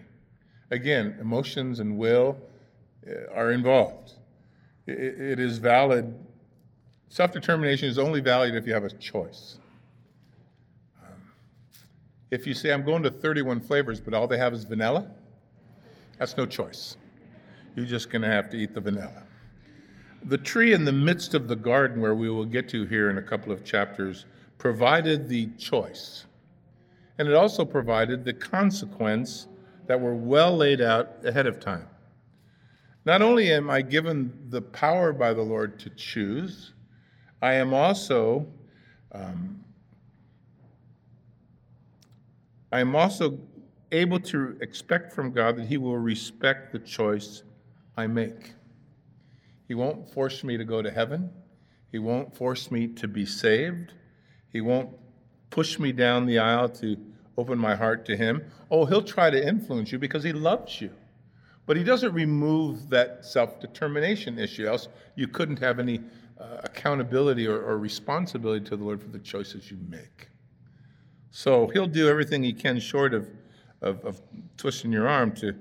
[0.71, 2.38] Again, emotions and will
[3.34, 4.14] are involved.
[4.86, 6.18] It is valid,
[7.10, 9.58] self determination is only valid if you have a choice.
[11.03, 11.12] Um,
[12.32, 15.10] if you say, I'm going to 31 flavors, but all they have is vanilla,
[16.18, 16.95] that's no choice.
[17.76, 19.24] You're just going to have to eat the vanilla.
[20.24, 23.18] The tree in the midst of the garden, where we will get to here in
[23.18, 24.26] a couple of chapters,
[24.58, 26.26] provided the choice.
[27.18, 29.47] And it also provided the consequence
[29.86, 31.88] that were well laid out ahead of time.
[33.08, 36.74] Not only am I given the power by the Lord to choose,
[37.41, 38.45] I am also
[39.14, 39.64] um,
[42.70, 43.39] I am also
[43.93, 47.43] able to expect from God that He will respect the choice
[47.95, 48.55] I make.
[49.70, 51.30] He won't force me to go to heaven.
[51.93, 53.93] He won't force me to be saved.
[54.51, 54.89] He won't
[55.49, 56.97] push me down the aisle to
[57.38, 58.51] open my heart to Him.
[58.70, 60.91] Oh, He'll try to influence you because He loves you.
[61.68, 65.99] But he doesn't remove that self determination issue, else you couldn't have any
[66.39, 70.30] uh, accountability or, or responsibility to the Lord for the choices you make.
[71.30, 73.28] So he'll do everything he can short of,
[73.82, 74.22] of, of,
[74.55, 75.53] twisting your arm to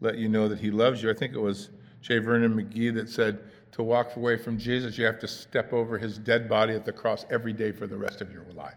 [0.00, 1.10] let you know that he loves you.
[1.10, 1.70] I think it was
[2.02, 2.18] J.
[2.18, 3.40] Vernon McGee that said
[3.72, 6.92] to walk away from Jesus, you have to step over his dead body at the
[6.92, 8.74] cross every day for the rest of your life.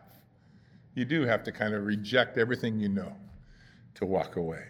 [0.95, 3.13] You do have to kind of reject everything you know
[3.95, 4.63] to walk away.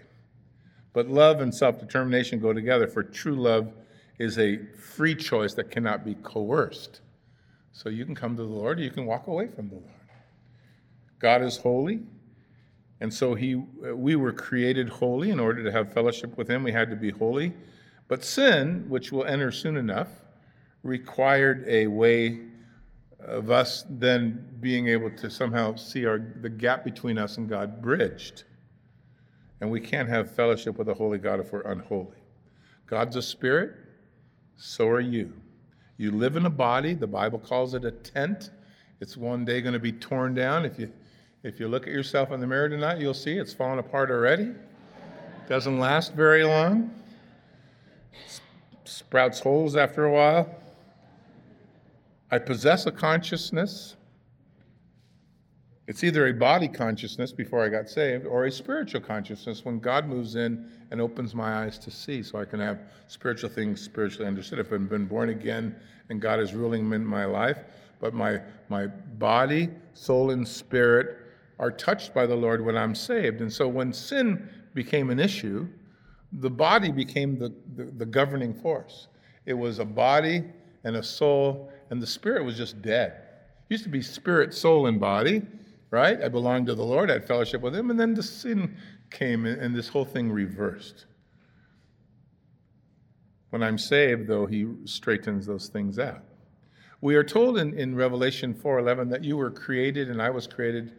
[0.98, 3.72] But love and self determination go together, for true love
[4.18, 7.02] is a free choice that cannot be coerced.
[7.72, 9.94] So you can come to the Lord, you can walk away from the Lord.
[11.20, 12.00] God is holy,
[13.00, 16.64] and so he, we were created holy in order to have fellowship with Him.
[16.64, 17.54] We had to be holy.
[18.08, 20.10] But sin, which will enter soon enough,
[20.82, 22.40] required a way
[23.20, 27.84] of us then being able to somehow see our, the gap between us and God
[27.84, 28.46] bridged.
[29.60, 32.18] And we can't have fellowship with the holy God if we're unholy.
[32.86, 33.76] God's a spirit,
[34.56, 35.34] so are you.
[35.98, 38.52] You live in a body, the Bible calls it a tent.
[39.00, 40.64] It's one day going to be torn down.
[40.66, 40.92] If you
[41.44, 44.54] if you look at yourself in the mirror tonight, you'll see it's fallen apart already.
[45.48, 46.92] Doesn't last very long.
[48.86, 50.54] Sprouts holes after a while.
[52.32, 53.96] I possess a consciousness.
[55.88, 60.06] It's either a body consciousness before I got saved or a spiritual consciousness when God
[60.06, 64.28] moves in and opens my eyes to see so I can have spiritual things spiritually
[64.28, 64.60] understood.
[64.60, 65.74] If I've been born again
[66.10, 67.60] and God is ruling in my life,
[68.02, 71.20] but my, my body, soul, and spirit
[71.58, 73.40] are touched by the Lord when I'm saved.
[73.40, 75.70] And so when sin became an issue,
[76.34, 79.08] the body became the, the, the governing force.
[79.46, 80.44] It was a body
[80.84, 83.14] and a soul, and the spirit was just dead.
[83.70, 85.44] It used to be spirit, soul, and body
[85.92, 86.22] right?
[86.22, 88.78] I belonged to the Lord, I had fellowship with Him, and then the sin
[89.10, 91.06] came and this whole thing reversed.
[93.50, 96.24] When I'm saved, though, He straightens those things out.
[97.00, 100.94] We are told in, in Revelation 4:11 that you were created and I was created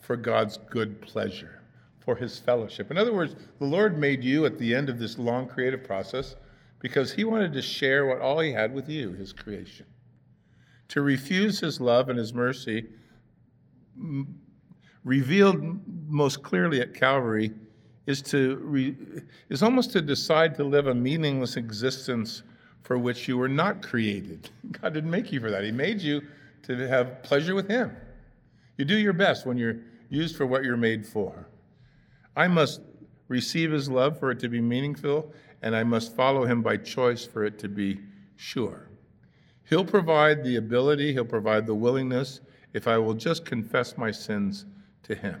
[0.00, 1.60] for God's good pleasure,
[2.00, 2.90] for his fellowship.
[2.90, 6.36] In other words, the Lord made you at the end of this long creative process
[6.80, 9.86] because he wanted to share what all he had with you, his creation.
[10.88, 12.86] To refuse his love and his mercy
[15.04, 17.52] revealed most clearly at Calvary
[18.06, 18.94] is to re,
[19.48, 22.42] is almost to decide to live a meaningless existence
[22.82, 24.50] for which you were not created.
[24.72, 25.64] God didn't make you for that.
[25.64, 26.22] He made you
[26.64, 27.96] to have pleasure with Him.
[28.76, 29.80] You do your best when you're
[30.10, 31.48] used for what you're made for.
[32.36, 32.80] I must
[33.28, 35.32] receive His love for it to be meaningful,
[35.62, 38.00] and I must follow Him by choice for it to be
[38.36, 38.90] sure.
[39.68, 42.40] He'll provide the ability, He'll provide the willingness,
[42.74, 44.66] if I will just confess my sins
[45.04, 45.40] to Him.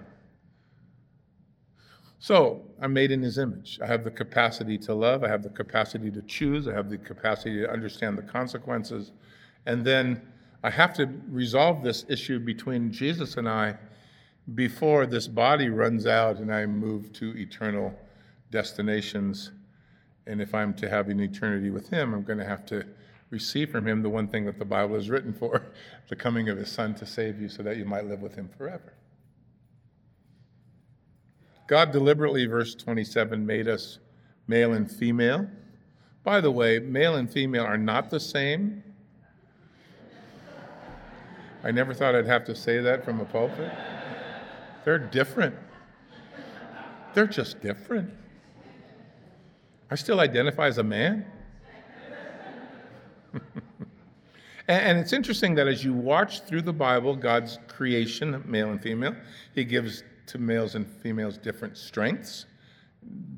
[2.20, 3.78] So I'm made in His image.
[3.82, 6.96] I have the capacity to love, I have the capacity to choose, I have the
[6.96, 9.12] capacity to understand the consequences.
[9.66, 10.22] And then
[10.62, 13.76] I have to resolve this issue between Jesus and I
[14.54, 17.94] before this body runs out and I move to eternal
[18.50, 19.52] destinations.
[20.26, 22.84] And if I'm to have an eternity with Him, I'm going to have to
[23.30, 25.66] receive from him the one thing that the Bible is written for
[26.08, 28.48] the coming of his Son to save you so that you might live with him
[28.56, 28.94] forever.
[31.66, 33.98] God deliberately, verse 27, made us
[34.46, 35.48] male and female.
[36.22, 38.82] By the way, male and female are not the same.
[41.62, 43.72] I never thought I'd have to say that from a pulpit.
[44.84, 45.54] They're different.
[47.14, 48.10] They're just different.
[49.90, 51.24] I still identify as a man.
[54.68, 59.14] And it's interesting that as you watch through the Bible, God's creation, male and female,
[59.54, 62.46] He gives to males and females different strengths,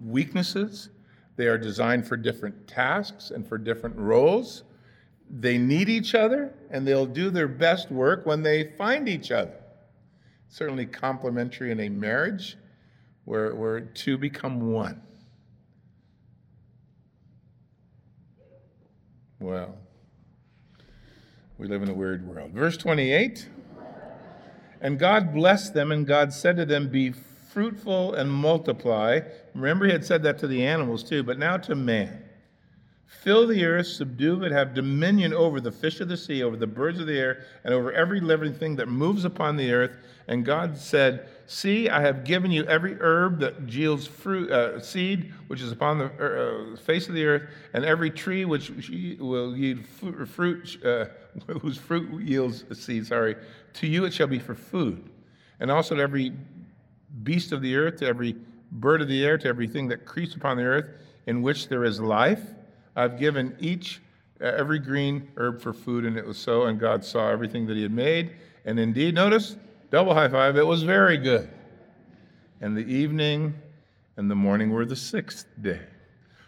[0.00, 0.90] weaknesses.
[1.36, 4.62] They are designed for different tasks and for different roles.
[5.28, 9.56] They need each other, and they'll do their best work when they find each other.
[10.48, 12.56] Certainly complementary in a marriage
[13.24, 15.02] where, where two become one.
[19.40, 19.76] Well,
[21.58, 22.50] we live in a weird world.
[22.52, 23.48] Verse 28
[24.80, 29.20] And God blessed them, and God said to them, Be fruitful and multiply.
[29.54, 32.22] Remember, he had said that to the animals too, but now to man.
[33.06, 36.66] Fill the earth, subdue it, have dominion over the fish of the sea, over the
[36.66, 39.96] birds of the air, and over every living thing that moves upon the earth.
[40.28, 45.32] And God said, See, I have given you every herb that yields fruit, uh, seed,
[45.46, 48.70] which is upon the uh, face of the earth, and every tree which
[49.20, 51.06] will yield fruit, uh,
[51.60, 53.06] whose fruit yields seed.
[53.06, 53.36] Sorry,
[53.74, 55.08] to you it shall be for food,
[55.60, 56.32] and also to every
[57.22, 58.34] beast of the earth, to every
[58.72, 60.86] bird of the air, to everything that creeps upon the earth,
[61.26, 62.42] in which there is life.
[62.96, 64.02] I've given each
[64.40, 66.64] uh, every green herb for food, and it was so.
[66.64, 68.32] And God saw everything that He had made,
[68.64, 69.54] and indeed, notice
[69.90, 70.56] double high five.
[70.56, 71.48] It was very good.
[72.60, 73.54] And the evening
[74.16, 75.80] and the morning were the sixth day.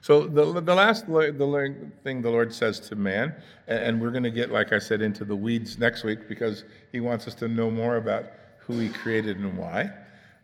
[0.00, 3.34] So the, the last the thing the Lord says to man,
[3.66, 7.00] and we're going to get, like I said, into the weeds next week because He
[7.00, 8.24] wants us to know more about
[8.60, 9.90] who He created and why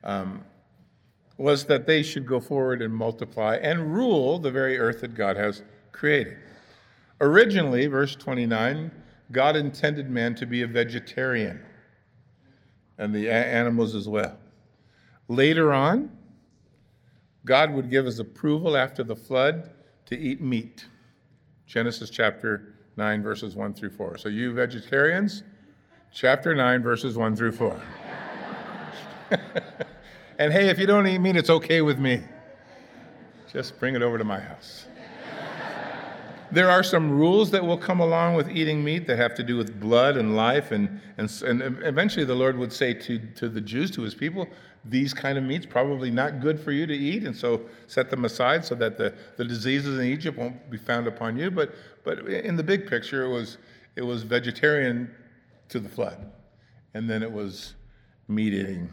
[0.03, 0.45] um,
[1.39, 5.37] was that they should go forward and multiply and rule the very earth that God
[5.37, 6.37] has created.
[7.21, 8.91] Originally, verse 29,
[9.33, 11.65] God intended man to be a vegetarian
[12.99, 14.37] and the animals as well.
[15.29, 16.11] Later on,
[17.45, 19.71] God would give his approval after the flood
[20.07, 20.87] to eat meat.
[21.67, 24.19] Genesis chapter 9, verses 1 through 4.
[24.19, 25.43] So, you vegetarians,
[26.13, 27.83] chapter 9, verses 1 through 4.
[30.39, 32.21] And hey, if you don't eat meat, it's okay with me.
[33.53, 34.87] Just bring it over to my house.
[36.55, 39.57] There are some rules that will come along with eating meat that have to do
[39.57, 40.71] with blood and life.
[40.71, 44.49] And, and, and eventually the Lord would say to, to the Jews, to his people,
[44.85, 47.25] these kind of meats probably not good for you to eat.
[47.25, 51.07] And so set them aside so that the, the diseases in Egypt won't be found
[51.07, 51.51] upon you.
[51.51, 51.75] But,
[52.05, 53.59] but in the big picture, it was,
[53.97, 55.11] it was vegetarian
[55.69, 56.31] to the flood.
[56.95, 57.75] And then it was
[58.29, 58.91] meat eating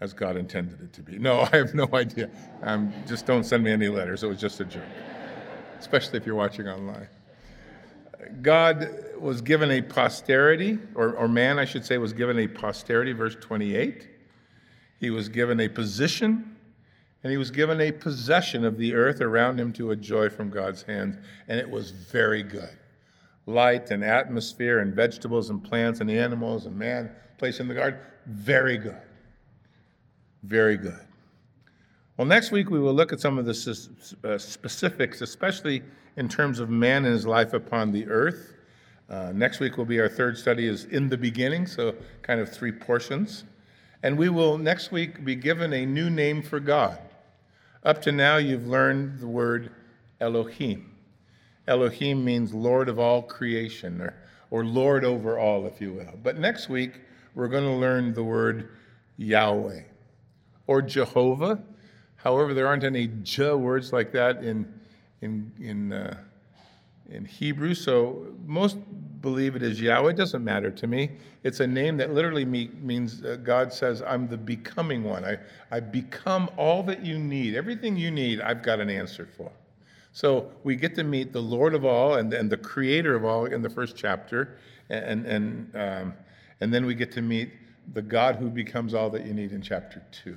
[0.00, 1.18] as God intended it to be.
[1.18, 2.30] No, I have no idea.
[2.62, 4.22] Um, just don't send me any letters.
[4.22, 4.82] It was just a joke,
[5.80, 7.08] especially if you're watching online.
[8.42, 13.12] God was given a posterity, or, or man, I should say, was given a posterity,
[13.12, 14.08] verse 28.
[15.00, 16.56] He was given a position,
[17.24, 20.82] and he was given a possession of the earth around him to enjoy from God's
[20.82, 21.16] hands,
[21.48, 22.76] and it was very good.
[23.46, 27.98] Light and atmosphere and vegetables and plants and animals and man placed in the garden,
[28.26, 29.00] very good.
[30.42, 31.00] Very good.
[32.20, 33.88] Well, next week we will look at some of the
[34.24, 35.82] uh, specifics, especially
[36.18, 38.56] in terms of man and his life upon the earth.
[39.08, 42.52] Uh, next week will be our third study is in the beginning, so kind of
[42.52, 43.44] three portions.
[44.02, 46.98] And we will next week be given a new name for God.
[47.84, 49.70] Up to now, you've learned the word
[50.20, 50.94] Elohim.
[51.66, 54.14] Elohim means Lord of all creation, or,
[54.50, 56.18] or Lord over all, if you will.
[56.22, 57.00] But next week,
[57.34, 58.68] we're going to learn the word
[59.16, 59.84] Yahweh
[60.66, 61.62] or Jehovah.
[62.22, 64.72] However, there aren't any J words like that in,
[65.22, 66.18] in, in, uh,
[67.08, 68.76] in Hebrew, so most
[69.20, 70.10] believe it is Yahweh.
[70.10, 71.12] It doesn't matter to me.
[71.42, 75.24] It's a name that literally means uh, God says, I'm the becoming one.
[75.24, 75.38] I,
[75.70, 77.54] I become all that you need.
[77.54, 79.50] Everything you need, I've got an answer for.
[80.12, 83.46] So we get to meet the Lord of all and, and the creator of all
[83.46, 84.58] in the first chapter.
[84.88, 86.14] And, and, um,
[86.60, 87.52] and then we get to meet
[87.94, 90.36] the God who becomes all that you need in chapter 2.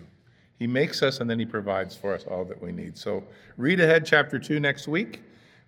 [0.64, 2.98] He makes us and then He provides for us all that we need.
[2.98, 3.22] So
[3.58, 5.22] read ahead, chapter 2 next week.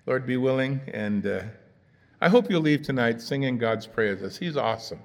[0.05, 0.79] Lord be willing.
[0.93, 1.41] And uh,
[2.21, 4.37] I hope you'll leave tonight singing God's praises.
[4.37, 5.01] He's awesome.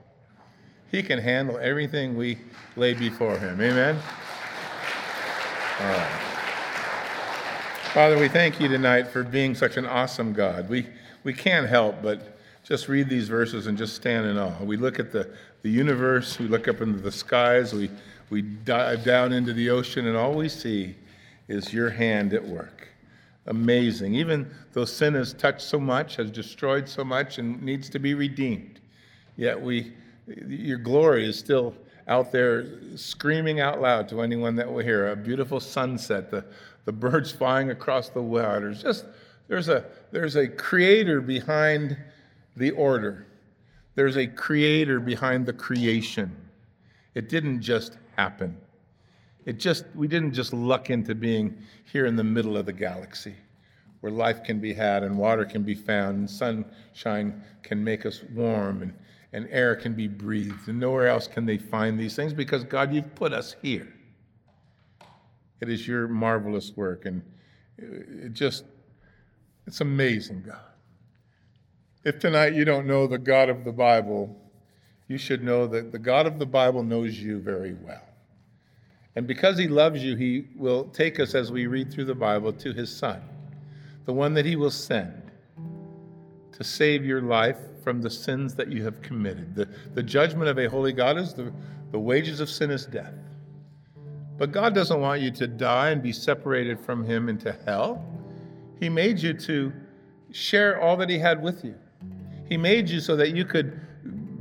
[0.93, 2.39] He can handle everything we
[2.77, 3.61] lay before Him.
[3.61, 3.97] Amen?
[5.81, 6.21] All right.
[7.93, 10.69] Father, we thank you tonight for being such an awesome God.
[10.69, 10.87] We,
[11.25, 14.63] we can't help but just read these verses and just stand in awe.
[14.63, 15.29] We look at the,
[15.63, 17.91] the universe, we look up into the skies, we
[18.31, 20.95] we dive down into the ocean, and all we see
[21.49, 22.89] is your hand at work.
[23.47, 24.15] Amazing.
[24.15, 28.15] Even though sin has touched so much, has destroyed so much, and needs to be
[28.15, 28.81] redeemed,
[29.37, 29.93] yet we,
[30.27, 31.75] your glory is still
[32.07, 32.67] out there
[32.97, 35.11] screaming out loud to anyone that will hear.
[35.11, 36.45] A beautiful sunset, the,
[36.85, 38.83] the birds flying across the waters.
[38.83, 39.07] Just
[39.49, 41.97] there's a there's a creator behind
[42.57, 43.27] the order.
[43.95, 46.35] There's a creator behind the creation.
[47.15, 48.57] It didn't just happen.
[49.47, 51.47] It just, we didn't just luck into being
[51.91, 53.35] here in the middle of the galaxy
[54.01, 58.23] where life can be had and water can be found and sunshine can make us
[58.35, 58.95] warm and,
[59.33, 60.69] and air can be breathed.
[60.69, 63.89] And nowhere else can they find these things because, God, you've put us here.
[65.61, 67.07] It is your marvelous work.
[67.07, 67.23] And
[67.79, 68.65] it just,
[69.67, 70.61] it's amazing, God.
[72.05, 74.35] If tonight you don't know the God of the Bible,
[75.09, 78.10] you should know that the God of the Bible knows you very well.
[79.17, 82.53] And because he loves you, he will take us as we read through the Bible
[82.53, 83.21] to his Son
[84.11, 85.31] the one that He will send
[86.51, 89.55] to save your life from the sins that you have committed.
[89.55, 91.53] The, the judgment of a holy God is the,
[91.93, 93.15] the wages of sin is death.
[94.37, 98.05] But God doesn't want you to die and be separated from Him into hell.
[98.81, 99.73] He made you to
[100.33, 101.77] share all that He had with you.
[102.49, 103.81] He made you so that you could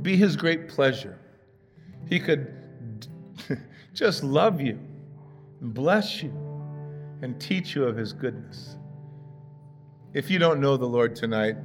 [0.02, 1.16] be His great pleasure.
[2.08, 2.52] He could
[4.00, 4.78] just love you
[5.60, 6.32] and bless you
[7.20, 8.76] and teach you of His goodness.
[10.14, 11.56] If you don't know the Lord tonight,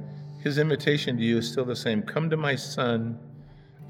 [0.42, 2.02] his invitation to you is still the same.
[2.02, 3.18] Come to my son,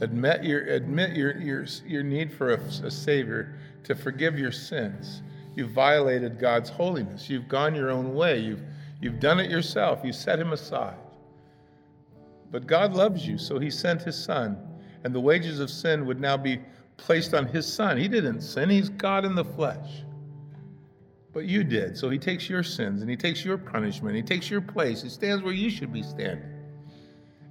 [0.00, 5.22] admit your, admit your, your, your need for a, a Savior to forgive your sins.
[5.56, 7.28] You've violated God's holiness.
[7.28, 8.38] You've gone your own way.
[8.38, 8.62] You've,
[9.00, 10.02] you've done it yourself.
[10.04, 10.96] You set him aside.
[12.52, 14.56] But God loves you, so he sent his son.
[15.02, 16.60] And the wages of sin would now be
[16.96, 17.96] placed on his son.
[17.96, 20.02] He didn't sin, he's God in the flesh
[21.36, 21.98] but you did.
[21.98, 24.16] So he takes your sins and he takes your punishment.
[24.16, 25.02] He takes your place.
[25.02, 26.48] He stands where you should be standing.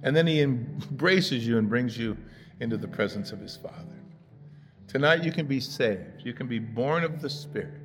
[0.02, 2.16] And then he embraces you and brings you
[2.58, 4.02] into the presence of his Father.
[4.88, 6.24] Tonight you can be saved.
[6.24, 7.80] You can be born of the Spirit.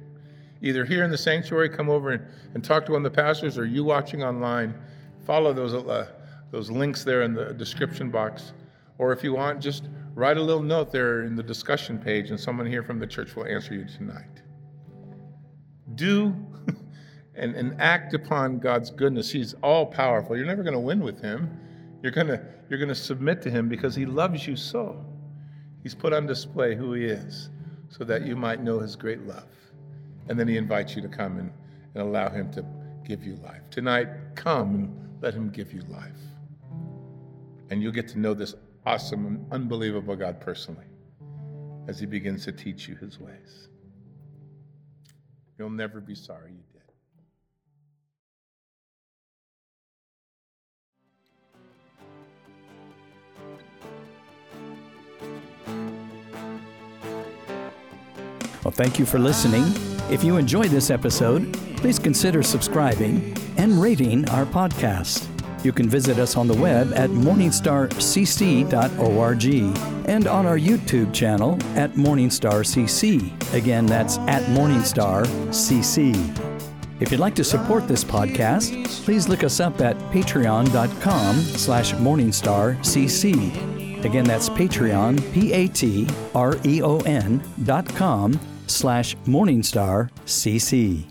[0.64, 3.56] Either here in the sanctuary, come over and, and talk to one of the pastors,
[3.56, 4.74] or you watching online,
[5.24, 6.08] follow those, uh,
[6.50, 8.54] those links there in the description box.
[8.98, 9.84] Or if you want, just
[10.14, 13.36] write a little note there in the discussion page, and someone here from the church
[13.36, 14.42] will answer you tonight
[15.96, 16.36] do
[17.36, 19.32] and, and act upon God's goodness.
[19.32, 20.36] He's all powerful.
[20.36, 21.60] You're never going to win with him.
[22.02, 25.06] You're going to you're going to submit to him because he loves you so.
[25.84, 27.50] He's put on display who he is
[27.90, 29.50] so that you might know his great love.
[30.30, 31.52] And then he invites you to come and,
[31.94, 32.66] and allow him to
[33.04, 33.62] give you life.
[33.72, 36.12] Tonight, come and let him give you life.
[37.70, 38.56] And you'll get to know this
[38.86, 40.86] awesome and unbelievable God personally
[41.88, 43.68] as he begins to teach you his ways.
[45.58, 46.82] You'll never be sorry you did.
[58.64, 59.64] Well, thank you for listening.
[60.12, 65.31] If you enjoyed this episode, please consider subscribing and rating our podcast.
[65.64, 69.46] You can visit us on the web at morningstarcc.org
[70.10, 73.54] and on our YouTube channel at MorningstarCC.
[73.54, 76.38] Again, that's at MorningstarCC.
[77.00, 84.06] If you'd like to support this podcast, please look us up at patreon.com slash morningstarcc.
[84.06, 91.11] Again, that's Patreon, P-A-T-R-E-O-N dot com slash morningstarcc.